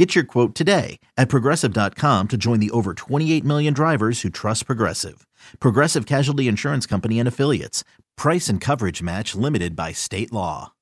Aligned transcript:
Get 0.00 0.14
your 0.14 0.24
quote 0.24 0.54
today 0.54 0.98
at 1.18 1.28
progressive.com 1.28 2.28
to 2.28 2.38
join 2.38 2.58
the 2.58 2.70
over 2.70 2.94
28 2.94 3.44
million 3.44 3.74
drivers 3.74 4.22
who 4.22 4.30
trust 4.30 4.64
Progressive. 4.64 5.26
Progressive 5.60 6.06
Casualty 6.06 6.48
Insurance 6.48 6.86
Company 6.86 7.18
and 7.18 7.28
Affiliates. 7.28 7.84
Price 8.16 8.48
and 8.48 8.62
coverage 8.62 9.02
match 9.02 9.34
limited 9.34 9.76
by 9.76 9.92
state 9.92 10.32
law. 10.32 10.72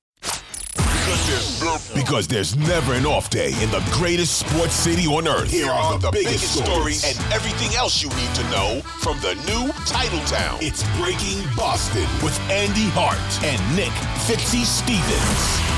Because 1.93 2.29
there's 2.29 2.55
never 2.55 2.93
an 2.93 3.05
off 3.05 3.29
day 3.29 3.51
in 3.61 3.69
the 3.71 3.85
greatest 3.91 4.39
sports 4.39 4.73
city 4.73 5.05
on 5.05 5.27
earth. 5.27 5.51
Here 5.51 5.69
are 5.69 5.99
the, 5.99 6.11
biggest, 6.11 6.63
stories 6.63 7.03
and 7.03 7.33
everything 7.33 7.75
else 7.75 8.01
you 8.01 8.07
need 8.11 8.33
to 8.35 8.43
know 8.43 8.79
from 9.01 9.19
the 9.19 9.35
new 9.45 9.69
Title 9.85 10.23
Town. 10.27 10.59
It's 10.61 10.83
Breaking 10.97 11.43
Boston 11.57 12.07
with 12.23 12.39
Andy 12.49 12.87
Hart 12.95 13.19
and 13.43 13.59
Nick 13.75 13.91
Fitzy 14.23 14.63
Stevens. 14.63 15.68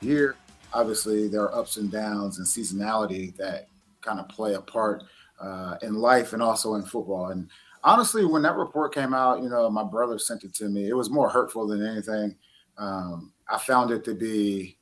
Here, 0.00 0.36
obviously, 0.72 1.28
there 1.28 1.42
are 1.42 1.54
ups 1.54 1.76
and 1.76 1.90
downs 1.90 2.38
and 2.38 2.46
seasonality 2.46 3.36
that 3.36 3.68
kind 4.00 4.20
of 4.20 4.28
play 4.28 4.54
a 4.54 4.60
part 4.60 5.02
uh, 5.40 5.76
in 5.82 5.94
life 5.94 6.32
and 6.32 6.42
also 6.42 6.74
in 6.74 6.82
football. 6.82 7.28
And 7.28 7.48
honestly, 7.84 8.24
when 8.24 8.42
that 8.42 8.56
report 8.56 8.94
came 8.94 9.14
out, 9.14 9.42
you 9.42 9.48
know, 9.48 9.68
my 9.70 9.84
brother 9.84 10.18
sent 10.18 10.44
it 10.44 10.54
to 10.54 10.68
me. 10.68 10.88
It 10.88 10.96
was 10.96 11.10
more 11.10 11.28
hurtful 11.28 11.66
than 11.66 11.84
anything. 11.84 12.36
Um, 12.76 13.32
I 13.48 13.58
found 13.58 13.90
it 13.90 14.04
to 14.04 14.14
be, 14.14 14.78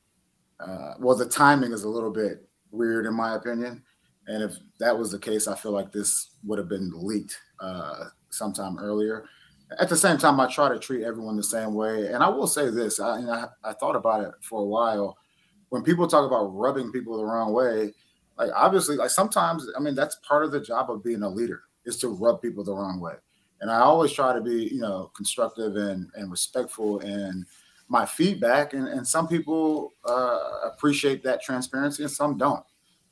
uh, 0.59 0.93
well, 0.99 1.15
the 1.15 1.25
timing 1.25 1.71
is 1.71 1.83
a 1.83 1.89
little 1.89 2.11
bit 2.11 2.47
weird 2.71 3.05
in 3.05 3.13
my 3.13 3.35
opinion. 3.35 3.83
And 4.27 4.43
if 4.43 4.55
that 4.79 4.97
was 4.97 5.11
the 5.11 5.19
case, 5.19 5.47
I 5.47 5.55
feel 5.55 5.71
like 5.71 5.91
this 5.91 6.31
would 6.43 6.59
have 6.59 6.67
been 6.67 6.91
leaked 6.93 7.39
uh, 7.59 8.05
sometime 8.29 8.77
earlier. 8.77 9.25
At 9.79 9.89
the 9.89 9.97
same 9.97 10.17
time, 10.17 10.39
I 10.39 10.47
try 10.47 10.69
to 10.69 10.79
treat 10.79 11.03
everyone 11.03 11.35
the 11.35 11.43
same 11.43 11.73
way. 11.73 12.07
And 12.07 12.23
I 12.23 12.29
will 12.29 12.47
say 12.47 12.69
this: 12.69 12.99
I, 12.99 13.19
I, 13.19 13.45
I 13.63 13.73
thought 13.73 13.95
about 13.95 14.23
it 14.23 14.31
for 14.41 14.61
a 14.61 14.65
while. 14.65 15.17
When 15.69 15.83
people 15.83 16.07
talk 16.07 16.25
about 16.25 16.45
rubbing 16.55 16.91
people 16.91 17.17
the 17.17 17.25
wrong 17.25 17.51
way, 17.51 17.93
like 18.37 18.51
obviously, 18.55 18.95
like 18.95 19.09
sometimes, 19.09 19.67
I 19.75 19.81
mean, 19.81 19.95
that's 19.95 20.15
part 20.27 20.45
of 20.45 20.51
the 20.51 20.61
job 20.61 20.89
of 20.89 21.03
being 21.03 21.23
a 21.23 21.29
leader 21.29 21.63
is 21.85 21.97
to 21.97 22.09
rub 22.09 22.41
people 22.41 22.63
the 22.63 22.73
wrong 22.73 22.99
way. 22.99 23.15
And 23.59 23.71
I 23.71 23.79
always 23.79 24.11
try 24.11 24.33
to 24.33 24.41
be, 24.41 24.69
you 24.71 24.79
know, 24.79 25.11
constructive 25.15 25.75
and, 25.75 26.09
and 26.15 26.29
respectful 26.29 26.99
in 26.99 27.45
my 27.89 28.05
feedback. 28.05 28.73
And, 28.73 28.87
and 28.87 29.07
some 29.07 29.27
people 29.27 29.93
uh, 30.05 30.39
appreciate 30.65 31.23
that 31.23 31.41
transparency 31.41 32.03
and 32.03 32.11
some 32.11 32.37
don't. 32.37 32.63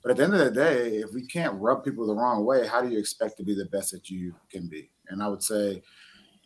But 0.03 0.11
at 0.11 0.17
the 0.17 0.23
end 0.23 0.33
of 0.35 0.39
the 0.39 0.51
day, 0.51 0.97
if 0.97 1.13
we 1.13 1.25
can't 1.25 1.59
rub 1.59 1.83
people 1.83 2.05
the 2.05 2.13
wrong 2.13 2.45
way, 2.45 2.67
how 2.67 2.79
do 2.81 2.89
you 2.89 2.99
expect 2.99 3.37
to 3.37 3.43
be 3.43 3.55
the 3.55 3.65
best 3.65 3.91
that 3.91 4.09
you 4.09 4.35
can 4.51 4.67
be? 4.67 4.91
And 5.09 5.23
I 5.23 5.27
would 5.27 5.41
say, 5.41 5.81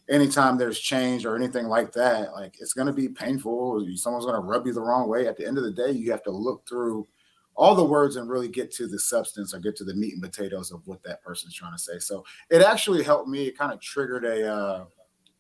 anytime 0.10 0.58
there's 0.58 0.80
change 0.80 1.26
or 1.26 1.36
anything 1.36 1.68
like 1.68 1.92
that, 1.94 2.34
like 2.34 2.56
it's 2.60 2.74
going 2.74 2.88
to 2.88 2.94
be 2.94 3.08
painful. 3.08 3.86
Someone's 3.96 4.26
going 4.26 4.40
to 4.40 4.48
rub 4.48 4.66
you 4.66 4.74
the 4.74 4.82
wrong 4.82 5.08
way. 5.08 5.28
At 5.28 5.38
the 5.38 5.46
end 5.46 5.58
of 5.58 5.64
the 5.64 5.72
day, 5.72 5.92
you 5.92 6.12
have 6.12 6.24
to 6.24 6.32
look 6.32 6.68
through 6.68 7.08
all 7.56 7.76
the 7.76 7.84
words 7.84 8.16
and 8.16 8.30
really 8.30 8.48
get 8.48 8.72
to 8.72 8.88
the 8.88 8.98
substance 8.98 9.54
or 9.54 9.60
get 9.60 9.76
to 9.76 9.84
the 9.84 9.94
meat 9.94 10.14
and 10.14 10.24
potatoes 10.24 10.72
of 10.72 10.82
what 10.86 11.04
that 11.04 11.22
person's 11.22 11.54
trying 11.54 11.74
to 11.74 11.80
say. 11.80 12.00
So 12.00 12.24
it 12.50 12.62
actually 12.62 13.04
helped 13.04 13.28
me. 13.28 13.48
It 13.48 13.58
kind 13.58 13.74
of 13.74 13.82
triggered 13.82 14.26
a 14.26 14.52
uh, 14.52 14.86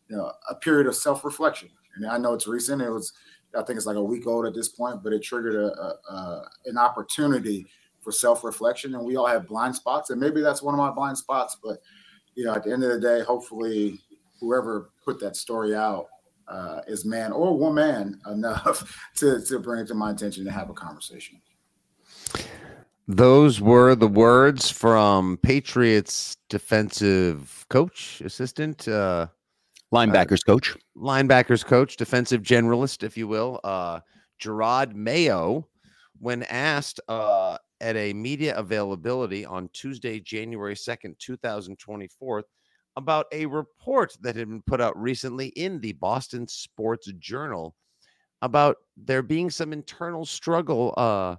you 0.09 0.17
know 0.17 0.31
a 0.49 0.55
period 0.55 0.87
of 0.87 0.95
self 0.95 1.23
reflection. 1.23 1.69
And 1.95 2.05
I 2.05 2.17
know 2.17 2.33
it's 2.33 2.47
recent. 2.47 2.81
It 2.81 2.89
was 2.89 3.13
I 3.55 3.63
think 3.63 3.77
it's 3.77 3.85
like 3.85 3.95
a 3.95 4.03
week 4.03 4.27
old 4.27 4.45
at 4.45 4.53
this 4.53 4.67
point, 4.67 5.01
but 5.01 5.13
it 5.13 5.23
triggered 5.23 5.55
a, 5.55 5.73
a, 5.73 6.13
a 6.13 6.49
an 6.65 6.77
opportunity 6.77 7.65
for 8.01 8.11
self 8.11 8.43
reflection. 8.43 8.95
And 8.95 9.05
we 9.05 9.15
all 9.15 9.27
have 9.27 9.47
blind 9.47 9.75
spots, 9.75 10.09
and 10.09 10.19
maybe 10.19 10.41
that's 10.41 10.61
one 10.61 10.73
of 10.73 10.77
my 10.77 10.91
blind 10.91 11.17
spots. 11.17 11.57
But 11.63 11.79
you 12.35 12.45
know, 12.45 12.53
at 12.53 12.63
the 12.63 12.71
end 12.71 12.83
of 12.83 12.91
the 12.91 12.99
day, 12.99 13.23
hopefully, 13.23 13.99
whoever 14.39 14.91
put 15.03 15.19
that 15.19 15.35
story 15.35 15.75
out 15.75 16.07
uh, 16.47 16.81
is 16.87 17.05
man 17.05 17.31
or 17.31 17.57
woman 17.57 18.19
enough 18.27 19.09
to 19.15 19.41
to 19.41 19.59
bring 19.59 19.81
it 19.81 19.87
to 19.87 19.93
my 19.93 20.11
attention 20.11 20.45
to 20.45 20.51
have 20.51 20.69
a 20.69 20.73
conversation. 20.73 21.41
Those 23.07 23.59
were 23.59 23.95
the 23.95 24.07
words 24.07 24.69
from 24.69 25.37
Patriots 25.37 26.37
defensive 26.47 27.65
coach, 27.69 28.21
assistant, 28.23 28.87
uh, 28.87 29.27
linebackers 29.91 30.41
uh, 30.47 30.51
coach, 30.51 30.77
linebackers 30.95 31.65
coach, 31.65 31.97
defensive 31.97 32.43
generalist, 32.43 33.03
if 33.03 33.17
you 33.17 33.27
will, 33.27 33.59
uh, 33.63 33.99
Jerod 34.39 34.93
Mayo, 34.93 35.67
when 36.19 36.43
asked 36.43 36.99
uh, 37.07 37.57
at 37.81 37.95
a 37.95 38.13
media 38.13 38.55
availability 38.55 39.43
on 39.45 39.69
Tuesday, 39.73 40.19
January 40.19 40.75
2nd, 40.75 41.17
2024, 41.17 42.43
about 42.95 43.27
a 43.31 43.45
report 43.45 44.15
that 44.21 44.35
had 44.35 44.49
been 44.49 44.61
put 44.61 44.81
out 44.81 44.99
recently 44.99 45.47
in 45.49 45.79
the 45.79 45.93
Boston 45.93 46.47
Sports 46.47 47.11
Journal 47.19 47.75
about 48.41 48.77
there 48.97 49.21
being 49.21 49.49
some 49.49 49.73
internal 49.73 50.25
struggle 50.25 50.93
uh, 50.97 51.35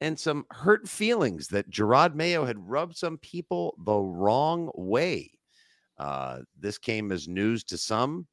and 0.00 0.18
some 0.18 0.44
hurt 0.50 0.88
feelings 0.88 1.48
that 1.48 1.70
Jerod 1.70 2.14
Mayo 2.14 2.44
had 2.44 2.58
rubbed 2.58 2.96
some 2.96 3.18
people 3.18 3.74
the 3.84 3.96
wrong 3.96 4.70
way. 4.74 5.30
Uh, 5.98 6.40
this 6.58 6.78
came 6.78 7.10
as 7.12 7.28
news 7.28 7.64
to 7.64 7.78
some. 7.78 8.26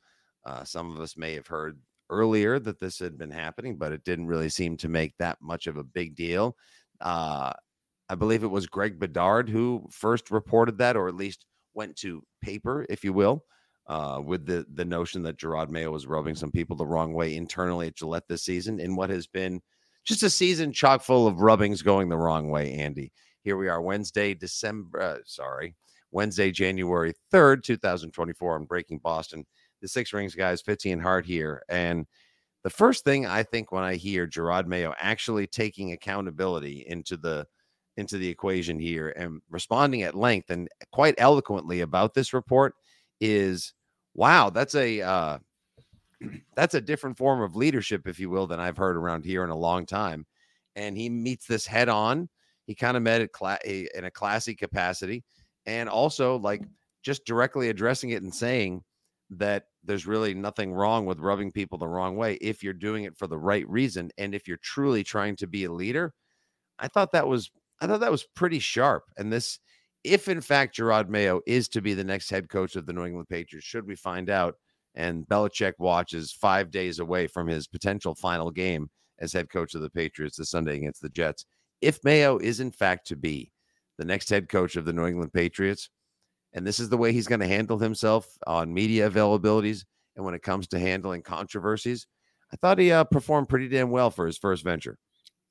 Uh, 0.46 0.64
some 0.64 0.92
of 0.92 1.00
us 1.00 1.16
may 1.16 1.34
have 1.34 1.48
heard 1.48 1.80
earlier 2.10 2.60
that 2.60 2.80
this 2.80 3.00
had 3.00 3.18
been 3.18 3.32
happening, 3.32 3.78
but 3.78 3.92
it 3.94 4.04
didn't 4.04 4.28
really 4.28 4.50
seem 4.50 4.76
to 4.78 4.90
make 4.90 5.14
that 5.18 5.38
much 5.42 5.68
of 5.68 5.78
a 5.78 5.84
big 5.84 6.16
deal. 6.16 6.56
Uh, 7.00 7.52
I 8.10 8.16
believe 8.16 8.44
it 8.44 8.52
was 8.52 8.68
Greg 8.68 9.00
Bedard 9.00 9.50
who 9.50 9.88
first 9.90 10.30
reported 10.30 10.78
that, 10.80 10.98
or 10.98 11.08
at 11.08 11.16
least 11.16 11.46
went 11.74 11.96
to 11.98 12.24
paper, 12.42 12.86
if 12.90 13.04
you 13.04 13.14
will, 13.14 13.44
uh, 13.88 14.22
with 14.24 14.46
the 14.46 14.66
the 14.74 14.86
notion 14.86 15.24
that 15.24 15.38
Jerod 15.38 15.70
Mayo 15.70 15.92
was 15.92 16.08
rubbing 16.08 16.36
some 16.36 16.52
people 16.52 16.76
the 16.76 16.86
wrong 16.86 17.14
way 17.14 17.36
internally 17.36 17.88
at 17.88 17.96
Gillette 17.96 18.28
this 18.28 18.44
season 18.44 18.80
in 18.80 18.96
what 18.96 19.10
has 19.10 19.28
been 19.28 19.62
just 20.06 20.24
a 20.24 20.30
season 20.30 20.72
chock 20.72 21.02
full 21.02 21.28
of 21.28 21.42
rubbings 21.42 21.82
going 21.82 22.10
the 22.10 22.18
wrong 22.18 22.50
way, 22.50 22.74
Andy. 22.74 23.12
Here 23.44 23.58
we 23.58 23.70
are, 23.70 23.82
Wednesday, 23.82 24.34
December, 24.34 25.02
uh, 25.02 25.18
sorry, 25.26 25.76
Wednesday, 26.12 26.52
January 26.52 27.14
3rd, 27.32 27.64
2024, 27.64 28.56
I'm 28.56 28.66
Breaking 28.66 29.00
Boston. 29.00 29.46
The 29.82 29.88
Six 29.88 30.14
Rings 30.14 30.36
guys, 30.36 30.62
Fitzy 30.62 30.94
and 30.94 31.02
Hart 31.02 31.26
here. 31.26 31.62
And 31.68 32.06
the 32.64 32.70
first 32.70 33.04
thing 33.04 33.26
I 33.26 33.44
think 33.44 33.72
when 33.72 33.84
I 33.84 33.96
hear 33.96 34.28
Jerod 34.28 34.66
Mayo 34.66 34.94
actually 34.98 35.46
taking 35.48 35.92
accountability 35.92 36.86
into 36.88 37.18
the 37.18 37.46
into 37.98 38.18
the 38.18 38.28
equation 38.28 38.80
here 38.80 39.10
and 39.10 39.42
responding 39.50 40.02
at 40.02 40.16
length 40.16 40.50
and 40.50 40.68
quite 40.92 41.16
eloquently 41.18 41.82
about 41.82 42.14
this 42.14 42.34
report 42.34 42.74
is 43.22 43.74
wow, 44.16 44.50
that's 44.50 44.76
a 44.76 45.02
uh, 45.02 45.38
that's 46.56 46.76
a 46.76 46.82
different 46.82 47.18
form 47.18 47.42
of 47.42 47.56
leadership, 47.56 48.08
if 48.08 48.20
you 48.20 48.30
will, 48.30 48.48
than 48.48 48.60
I've 48.60 48.78
heard 48.78 48.98
around 48.98 49.26
here 49.26 49.44
in 49.44 49.50
a 49.50 49.58
long 49.58 49.86
time. 49.86 50.26
And 50.76 50.98
he 50.98 51.10
meets 51.10 51.46
this 51.46 51.66
head 51.68 51.90
on. 51.90 52.30
He 52.66 52.76
kind 52.76 52.98
of 52.98 53.04
met 53.04 53.22
it 53.22 53.32
cla- 53.32 53.60
in 53.66 54.06
a 54.06 54.12
classy 54.12 54.56
capacity, 54.56 55.24
and 55.66 55.90
also 55.90 56.38
like 56.38 56.64
just 57.04 57.26
directly 57.26 57.70
addressing 57.70 58.12
it 58.12 58.24
and 58.24 58.34
saying 58.34 58.82
that 59.30 59.66
there's 59.84 60.08
really 60.08 60.34
nothing 60.34 60.72
wrong 60.72 61.06
with 61.06 61.20
rubbing 61.20 61.52
people 61.52 61.78
the 61.78 61.88
wrong 61.88 62.16
way 62.16 62.36
if 62.36 62.64
you're 62.64 62.74
doing 62.74 63.04
it 63.04 63.18
for 63.18 63.28
the 63.28 63.38
right 63.38 63.68
reason 63.68 64.10
and 64.18 64.34
if 64.34 64.48
you're 64.48 64.58
truly 64.58 65.04
trying 65.04 65.36
to 65.36 65.48
be 65.48 65.66
a 65.66 65.72
leader. 65.72 66.14
I 66.80 66.88
thought 66.88 67.12
that 67.12 67.28
was 67.28 67.52
I 67.84 67.88
thought 67.88 68.00
that 68.00 68.12
was 68.12 68.24
pretty 68.24 68.60
sharp. 68.60 69.04
And 69.18 69.32
this, 69.32 69.60
if 70.06 70.30
in 70.30 70.40
fact 70.40 70.78
Jerod 70.78 71.10
Mayo 71.10 71.42
is 71.46 71.68
to 71.70 71.82
be 71.82 71.94
the 71.94 72.04
next 72.06 72.30
head 72.30 72.48
coach 72.48 72.78
of 72.78 72.86
the 72.86 72.94
New 72.94 73.04
England 73.04 73.28
Patriots, 73.28 73.68
should 73.68 73.86
we 73.86 73.96
find 73.96 74.30
out 74.30 74.56
and 74.96 75.28
Belichick 75.28 75.74
watches 75.80 76.32
five 76.32 76.72
days 76.72 77.00
away 77.00 77.28
from 77.28 77.48
his 77.48 77.68
potential 77.68 78.16
final 78.16 78.52
game 78.52 78.90
as 79.20 79.34
head 79.34 79.50
coach 79.50 79.76
of 79.76 79.82
the 79.82 79.90
Patriots 79.90 80.38
this 80.38 80.52
Sunday 80.52 80.78
against 80.78 81.02
the 81.02 81.10
Jets. 81.10 81.46
If 81.82 82.02
Mayo 82.06 82.38
is 82.38 82.62
in 82.62 82.72
fact 82.72 83.08
to 83.08 83.18
be 83.18 83.52
the 83.98 84.06
next 84.06 84.30
head 84.30 84.48
coach 84.48 84.78
of 84.78 84.86
the 84.86 84.94
New 84.94 85.06
England 85.06 85.34
Patriots, 85.34 85.90
and 86.54 86.66
this 86.66 86.80
is 86.80 86.88
the 86.88 86.98
way 86.98 87.12
he's 87.12 87.28
going 87.28 87.42
to 87.42 87.48
handle 87.48 87.80
himself 87.80 88.30
on 88.48 88.74
media 88.74 89.10
availabilities 89.10 89.84
and 90.16 90.24
when 90.24 90.36
it 90.36 90.44
comes 90.44 90.68
to 90.68 90.80
handling 90.80 91.22
controversies, 91.22 92.08
I 92.54 92.56
thought 92.56 92.80
he 92.80 92.94
uh, 92.94 93.04
performed 93.04 93.50
pretty 93.50 93.68
damn 93.68 93.90
well 93.90 94.10
for 94.10 94.26
his 94.26 94.38
first 94.38 94.64
venture. 94.64 94.98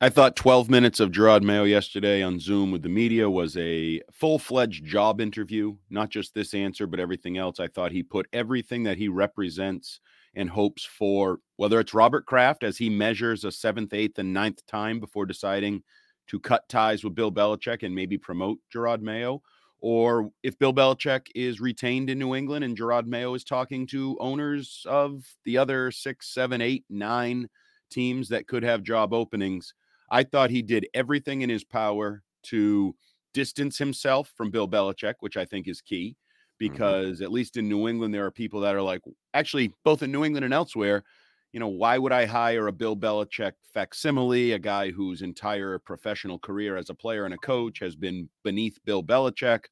I 0.02 0.08
thought 0.08 0.34
12 0.34 0.68
minutes 0.68 0.98
of 0.98 1.12
Jerod 1.12 1.42
Mayo 1.42 1.62
yesterday 1.62 2.22
on 2.22 2.40
Zoom 2.40 2.72
with 2.72 2.82
the 2.82 2.88
media 2.88 3.30
was 3.30 3.56
a 3.56 4.02
full 4.10 4.40
fledged 4.40 4.84
job 4.84 5.20
interview, 5.20 5.76
not 5.90 6.10
just 6.10 6.34
this 6.34 6.54
answer, 6.54 6.88
but 6.88 6.98
everything 6.98 7.38
else. 7.38 7.60
I 7.60 7.68
thought 7.68 7.92
he 7.92 8.02
put 8.02 8.26
everything 8.32 8.82
that 8.82 8.98
he 8.98 9.06
represents 9.06 10.00
and 10.34 10.50
hopes 10.50 10.84
for, 10.84 11.38
whether 11.54 11.78
it's 11.78 11.94
Robert 11.94 12.26
Kraft 12.26 12.64
as 12.64 12.76
he 12.76 12.90
measures 12.90 13.44
a 13.44 13.52
seventh, 13.52 13.94
eighth, 13.94 14.18
and 14.18 14.34
ninth 14.34 14.66
time 14.66 14.98
before 14.98 15.24
deciding 15.24 15.84
to 16.26 16.40
cut 16.40 16.68
ties 16.68 17.04
with 17.04 17.14
Bill 17.14 17.30
Belichick 17.30 17.84
and 17.84 17.94
maybe 17.94 18.18
promote 18.18 18.58
Jerod 18.74 19.02
Mayo, 19.02 19.40
or 19.78 20.32
if 20.42 20.58
Bill 20.58 20.74
Belichick 20.74 21.28
is 21.36 21.60
retained 21.60 22.10
in 22.10 22.18
New 22.18 22.34
England 22.34 22.64
and 22.64 22.76
Jerod 22.76 23.06
Mayo 23.06 23.34
is 23.34 23.44
talking 23.44 23.86
to 23.86 24.18
owners 24.18 24.84
of 24.84 25.22
the 25.44 25.58
other 25.58 25.92
six, 25.92 26.34
seven, 26.34 26.60
eight, 26.60 26.84
nine 26.90 27.48
teams 27.88 28.30
that 28.30 28.48
could 28.48 28.64
have 28.64 28.82
job 28.82 29.12
openings. 29.14 29.74
I 30.12 30.22
thought 30.22 30.50
he 30.50 30.62
did 30.62 30.86
everything 30.94 31.42
in 31.42 31.50
his 31.50 31.64
power 31.64 32.22
to 32.44 32.94
distance 33.34 33.78
himself 33.78 34.32
from 34.36 34.52
Bill 34.52 34.68
Belichick, 34.68 35.14
which 35.20 35.36
I 35.36 35.44
think 35.44 35.66
is 35.66 35.80
key 35.80 36.16
Mm-hmm. 36.62 36.72
because 36.72 37.20
at 37.20 37.32
least 37.32 37.56
in 37.56 37.68
New 37.68 37.88
England, 37.88 38.14
there 38.14 38.24
are 38.24 38.30
people 38.30 38.60
that 38.60 38.74
are 38.74 38.82
like, 38.82 39.02
actually, 39.34 39.72
both 39.84 40.02
in 40.02 40.12
New 40.12 40.24
England 40.24 40.44
and 40.44 40.54
elsewhere, 40.54 41.02
you 41.52 41.60
know, 41.60 41.68
why 41.68 41.98
would 41.98 42.12
I 42.12 42.24
hire 42.24 42.68
a 42.68 42.72
Bill 42.72 42.96
Belichick 42.96 43.52
facsimile, 43.74 44.52
a 44.52 44.58
guy 44.58 44.90
whose 44.90 45.22
entire 45.22 45.78
professional 45.78 46.38
career 46.38 46.76
as 46.76 46.88
a 46.88 46.94
player 46.94 47.24
and 47.24 47.34
a 47.34 47.38
coach 47.38 47.78
has 47.80 47.94
been 47.94 48.28
beneath 48.42 48.78
Bill 48.84 49.02
Belichick? 49.02 49.64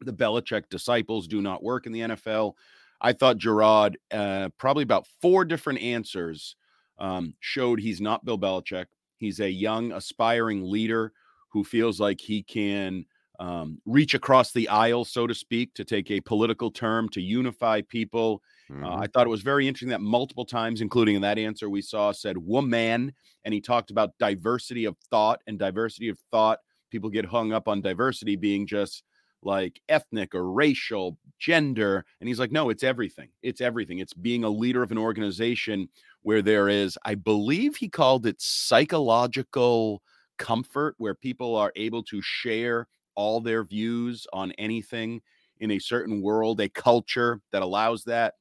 The 0.00 0.12
Belichick 0.12 0.68
disciples 0.70 1.28
do 1.28 1.40
not 1.40 1.62
work 1.62 1.86
in 1.86 1.92
the 1.92 2.00
NFL. 2.00 2.54
I 3.00 3.12
thought 3.12 3.38
Jerod, 3.38 3.94
uh, 4.10 4.48
probably 4.58 4.82
about 4.82 5.06
four 5.20 5.44
different 5.44 5.80
answers, 5.82 6.56
um, 6.98 7.34
showed 7.40 7.80
he's 7.80 8.00
not 8.00 8.24
Bill 8.24 8.38
Belichick. 8.38 8.86
He's 9.24 9.40
a 9.40 9.50
young, 9.50 9.92
aspiring 9.92 10.64
leader 10.64 11.12
who 11.50 11.64
feels 11.64 12.00
like 12.00 12.20
he 12.20 12.42
can 12.42 13.04
um, 13.40 13.80
reach 13.84 14.14
across 14.14 14.52
the 14.52 14.68
aisle, 14.68 15.04
so 15.04 15.26
to 15.26 15.34
speak, 15.34 15.74
to 15.74 15.84
take 15.84 16.10
a 16.10 16.20
political 16.20 16.70
term 16.70 17.08
to 17.10 17.20
unify 17.20 17.82
people. 17.82 18.42
Uh, 18.82 18.94
Mhm. 18.94 19.00
I 19.02 19.06
thought 19.06 19.26
it 19.26 19.30
was 19.30 19.42
very 19.42 19.66
interesting 19.66 19.88
that 19.90 20.00
multiple 20.00 20.44
times, 20.44 20.80
including 20.80 21.16
in 21.16 21.22
that 21.22 21.38
answer 21.38 21.68
we 21.70 21.82
saw, 21.82 22.12
said 22.12 22.38
woman, 22.38 23.12
and 23.44 23.54
he 23.54 23.60
talked 23.60 23.90
about 23.90 24.16
diversity 24.18 24.84
of 24.84 24.96
thought 25.10 25.40
and 25.46 25.58
diversity 25.58 26.08
of 26.08 26.18
thought. 26.30 26.60
People 26.90 27.10
get 27.10 27.24
hung 27.24 27.52
up 27.52 27.66
on 27.66 27.80
diversity 27.80 28.36
being 28.36 28.66
just 28.66 29.02
like 29.44 29.80
ethnic 29.88 30.34
or 30.34 30.50
racial, 30.50 31.18
gender. 31.38 32.04
And 32.20 32.28
he's 32.28 32.38
like, 32.38 32.52
no, 32.52 32.70
it's 32.70 32.82
everything. 32.82 33.28
It's 33.42 33.60
everything. 33.60 33.98
It's 33.98 34.14
being 34.14 34.44
a 34.44 34.48
leader 34.48 34.82
of 34.82 34.90
an 34.90 34.98
organization 34.98 35.88
where 36.22 36.42
there 36.42 36.68
is, 36.68 36.98
I 37.04 37.14
believe 37.14 37.76
he 37.76 37.88
called 37.88 38.26
it 38.26 38.40
psychological 38.40 40.02
comfort, 40.38 40.94
where 40.98 41.14
people 41.14 41.54
are 41.56 41.72
able 41.76 42.02
to 42.04 42.20
share 42.22 42.88
all 43.14 43.40
their 43.40 43.62
views 43.64 44.26
on 44.32 44.52
anything 44.52 45.20
in 45.60 45.70
a 45.70 45.78
certain 45.78 46.22
world, 46.22 46.60
a 46.60 46.68
culture 46.68 47.40
that 47.52 47.62
allows 47.62 48.04
that. 48.04 48.34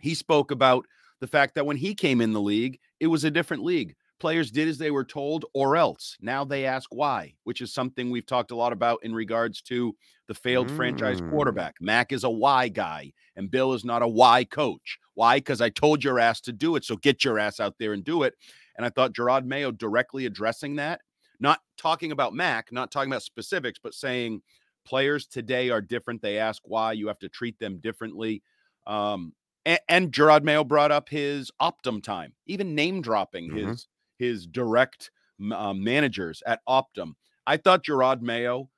He 0.00 0.14
spoke 0.14 0.50
about 0.50 0.86
the 1.20 1.26
fact 1.26 1.54
that 1.54 1.66
when 1.66 1.76
he 1.76 1.94
came 1.94 2.20
in 2.20 2.32
the 2.32 2.40
league, 2.40 2.78
it 3.00 3.08
was 3.08 3.24
a 3.24 3.30
different 3.30 3.64
league. 3.64 3.94
Players 4.18 4.50
did 4.50 4.66
as 4.66 4.78
they 4.78 4.90
were 4.90 5.04
told, 5.04 5.44
or 5.52 5.76
else. 5.76 6.16
Now 6.20 6.42
they 6.44 6.64
ask 6.64 6.88
why, 6.94 7.34
which 7.44 7.60
is 7.60 7.72
something 7.72 8.10
we've 8.10 8.24
talked 8.24 8.50
a 8.50 8.56
lot 8.56 8.72
about 8.72 9.00
in 9.02 9.14
regards 9.14 9.60
to 9.62 9.94
the 10.26 10.34
failed 10.34 10.70
franchise 10.70 11.20
Mm. 11.20 11.28
quarterback. 11.28 11.74
Mac 11.80 12.12
is 12.12 12.24
a 12.24 12.30
why 12.30 12.68
guy, 12.68 13.12
and 13.36 13.50
Bill 13.50 13.74
is 13.74 13.84
not 13.84 14.02
a 14.02 14.08
why 14.08 14.44
coach. 14.44 14.98
Why? 15.14 15.38
Because 15.38 15.60
I 15.60 15.68
told 15.68 16.02
your 16.02 16.18
ass 16.18 16.40
to 16.42 16.52
do 16.52 16.76
it. 16.76 16.84
So 16.84 16.96
get 16.96 17.24
your 17.24 17.38
ass 17.38 17.60
out 17.60 17.76
there 17.78 17.92
and 17.92 18.02
do 18.04 18.22
it. 18.22 18.34
And 18.76 18.86
I 18.86 18.90
thought 18.90 19.12
Jerod 19.12 19.44
Mayo 19.44 19.70
directly 19.70 20.24
addressing 20.26 20.76
that, 20.76 21.02
not 21.38 21.60
talking 21.76 22.10
about 22.12 22.34
Mac, 22.34 22.72
not 22.72 22.90
talking 22.90 23.10
about 23.12 23.22
specifics, 23.22 23.78
but 23.82 23.94
saying 23.94 24.42
players 24.84 25.26
today 25.26 25.68
are 25.70 25.80
different. 25.82 26.22
They 26.22 26.38
ask 26.38 26.62
why. 26.64 26.92
You 26.92 27.08
have 27.08 27.18
to 27.18 27.28
treat 27.28 27.58
them 27.58 27.78
differently. 27.78 28.42
Um, 28.86 29.34
and, 29.66 29.80
and 29.88 30.12
Jerod 30.12 30.42
Mayo 30.42 30.64
brought 30.64 30.92
up 30.92 31.08
his 31.08 31.50
Optum 31.60 32.02
time, 32.02 32.32
even 32.46 32.74
name 32.74 33.02
dropping 33.02 33.50
Mhm. 33.50 33.56
his 33.56 33.88
his 34.18 34.46
direct 34.46 35.10
uh, 35.52 35.74
managers 35.74 36.42
at 36.46 36.60
Optum. 36.68 37.12
I 37.46 37.56
thought 37.56 37.84
Jerod 37.84 38.22
Mayo 38.22 38.68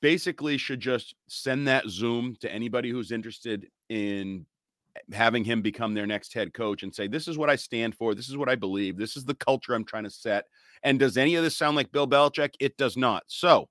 basically 0.00 0.58
should 0.58 0.80
just 0.80 1.14
send 1.28 1.66
that 1.68 1.88
Zoom 1.88 2.36
to 2.40 2.52
anybody 2.52 2.90
who's 2.90 3.10
interested 3.10 3.68
in 3.88 4.46
having 5.12 5.44
him 5.44 5.62
become 5.62 5.94
their 5.94 6.06
next 6.06 6.32
head 6.34 6.54
coach 6.54 6.82
and 6.82 6.94
say, 6.94 7.08
This 7.08 7.28
is 7.28 7.36
what 7.36 7.50
I 7.50 7.56
stand 7.56 7.94
for. 7.94 8.14
This 8.14 8.28
is 8.28 8.36
what 8.36 8.48
I 8.48 8.54
believe. 8.54 8.96
This 8.96 9.16
is 9.16 9.24
the 9.24 9.34
culture 9.34 9.74
I'm 9.74 9.84
trying 9.84 10.04
to 10.04 10.10
set. 10.10 10.44
And 10.82 10.98
does 10.98 11.16
any 11.16 11.34
of 11.34 11.44
this 11.44 11.56
sound 11.56 11.76
like 11.76 11.92
Bill 11.92 12.06
Belichick? 12.06 12.54
It 12.60 12.76
does 12.76 12.96
not. 12.96 13.24
So, 13.26 13.68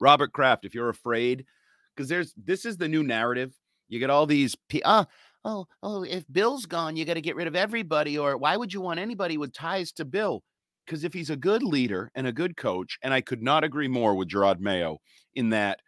Robert 0.00 0.32
Kraft, 0.32 0.64
if 0.64 0.74
you're 0.74 0.88
afraid, 0.88 1.46
because 1.94 2.08
there's 2.08 2.34
this 2.36 2.64
is 2.64 2.76
the 2.76 2.88
new 2.88 3.02
narrative. 3.02 3.54
You 3.88 3.98
get 3.98 4.10
all 4.10 4.26
these, 4.26 4.56
ah, 4.84 5.06
oh, 5.44 5.66
oh, 5.82 6.02
if 6.04 6.24
Bill's 6.30 6.66
gone, 6.66 6.96
you 6.96 7.04
got 7.04 7.14
to 7.14 7.20
get 7.20 7.36
rid 7.36 7.46
of 7.48 7.56
everybody. 7.56 8.18
Or 8.18 8.36
why 8.36 8.56
would 8.56 8.72
you 8.72 8.80
want 8.80 9.00
anybody 9.00 9.36
with 9.38 9.52
ties 9.52 9.92
to 9.92 10.04
Bill? 10.04 10.42
Because 10.86 11.04
if 11.04 11.12
he's 11.12 11.30
a 11.30 11.36
good 11.36 11.62
leader 11.62 12.10
and 12.14 12.26
a 12.26 12.32
good 12.32 12.56
coach, 12.56 12.98
and 13.02 13.14
I 13.14 13.20
could 13.20 13.42
not 13.42 13.64
agree 13.64 13.88
more 13.88 14.14
with 14.14 14.28
Jerod 14.28 14.58
Mayo 14.58 14.98
in 15.34 15.50
that 15.50 15.80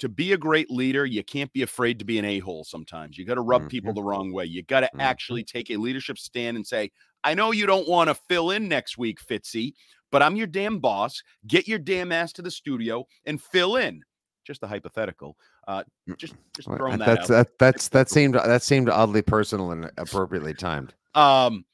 to 0.00 0.08
be 0.08 0.32
a 0.32 0.38
great 0.38 0.70
leader, 0.70 1.06
you 1.06 1.24
can't 1.24 1.52
be 1.52 1.62
afraid 1.62 1.98
to 2.00 2.04
be 2.04 2.18
an 2.18 2.24
a 2.24 2.40
hole 2.40 2.64
sometimes. 2.64 3.18
You 3.18 3.24
got 3.24 3.34
to 3.34 3.42
rub 3.42 3.68
people 3.68 3.94
the 3.94 4.02
wrong 4.02 4.32
way. 4.32 4.44
You 4.44 4.62
got 4.62 4.80
to 4.80 4.90
Mhm. 4.92 5.00
actually 5.00 5.44
take 5.44 5.70
a 5.70 5.76
leadership 5.76 6.18
stand 6.18 6.56
and 6.56 6.66
say, 6.66 6.90
I 7.24 7.34
know 7.34 7.52
you 7.52 7.66
don't 7.66 7.88
want 7.88 8.08
to 8.08 8.14
fill 8.14 8.50
in 8.50 8.68
next 8.68 8.98
week, 8.98 9.20
Fitzy, 9.20 9.72
but 10.10 10.22
I'm 10.22 10.36
your 10.36 10.46
damn 10.48 10.80
boss. 10.80 11.22
Get 11.46 11.68
your 11.68 11.78
damn 11.78 12.12
ass 12.12 12.32
to 12.34 12.42
the 12.42 12.50
studio 12.50 13.06
and 13.24 13.42
fill 13.42 13.76
in. 13.76 14.02
Just 14.44 14.62
a 14.62 14.66
hypothetical. 14.66 15.36
Uh, 15.66 15.84
just 16.16 16.34
just 16.54 16.68
throwing 16.68 16.98
that 16.98 17.06
that's 17.06 17.30
out. 17.30 17.46
that 17.46 17.58
that's 17.58 17.88
that 17.88 18.10
seemed 18.10 18.34
that 18.34 18.62
seemed 18.62 18.88
oddly 18.88 19.22
personal 19.22 19.70
and 19.72 19.90
appropriately 19.96 20.54
timed. 20.54 20.94
Um, 21.14 21.64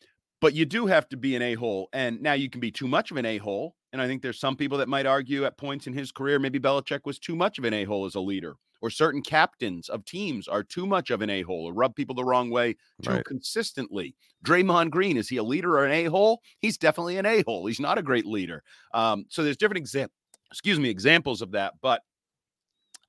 but 0.41 0.55
you 0.55 0.65
do 0.65 0.87
have 0.87 1.09
to 1.11 1.17
be 1.17 1.37
an 1.37 1.43
a 1.43 1.55
hole. 1.55 1.89
And 1.93 2.23
now 2.23 2.33
you 2.33 2.49
can 2.49 2.61
be 2.61 2.71
too 2.71 2.89
much 2.89 3.11
of 3.11 3.17
an 3.17 3.27
a 3.27 3.39
hole. 3.39 3.75
And 3.93 4.01
I 4.01 4.07
think 4.07 4.23
there's 4.23 4.39
some 4.39 4.57
people 4.57 4.79
that 4.79 4.89
might 4.89 5.05
argue 5.05 5.45
at 5.45 5.59
points 5.59 5.87
in 5.87 5.93
his 5.93 6.13
career, 6.13 6.39
maybe 6.39 6.61
Belichick 6.61 7.01
was 7.05 7.19
too 7.19 7.35
much 7.37 7.59
of 7.59 7.65
an 7.65 7.75
a 7.75 7.85
hole 7.85 8.07
as 8.07 8.15
a 8.15 8.21
leader, 8.21 8.55
or 8.81 8.89
certain 8.89 9.21
captains 9.21 9.89
of 9.89 10.05
teams 10.05 10.47
are 10.47 10.63
too 10.63 10.87
much 10.87 11.11
of 11.11 11.21
an 11.23 11.29
a 11.29 11.43
hole 11.43 11.67
or 11.69 11.73
rub 11.75 11.97
people 11.97 12.15
the 12.15 12.25
wrong 12.25 12.51
way 12.51 12.75
too 13.03 13.11
Right. 13.11 13.25
consistently. 13.25 14.15
Draymond 14.47 14.91
Green, 14.91 15.17
is 15.17 15.29
he 15.29 15.39
a 15.39 15.43
leader 15.43 15.77
or 15.77 15.85
an 15.85 15.93
a 15.93 16.05
hole? 16.05 16.41
He's 16.61 16.79
definitely 16.79 17.19
an 17.19 17.27
a 17.27 17.43
hole. 17.43 17.67
He's 17.67 17.81
not 17.81 17.99
a 17.99 18.03
great 18.03 18.25
leader. 18.27 18.63
Um, 18.95 19.27
so 19.29 19.43
there's 19.43 19.57
different 19.57 19.79
examples, 19.79 20.17
excuse 20.53 20.79
me, 20.79 20.89
examples 20.89 21.43
of 21.43 21.51
that. 21.51 21.75
But 21.83 22.03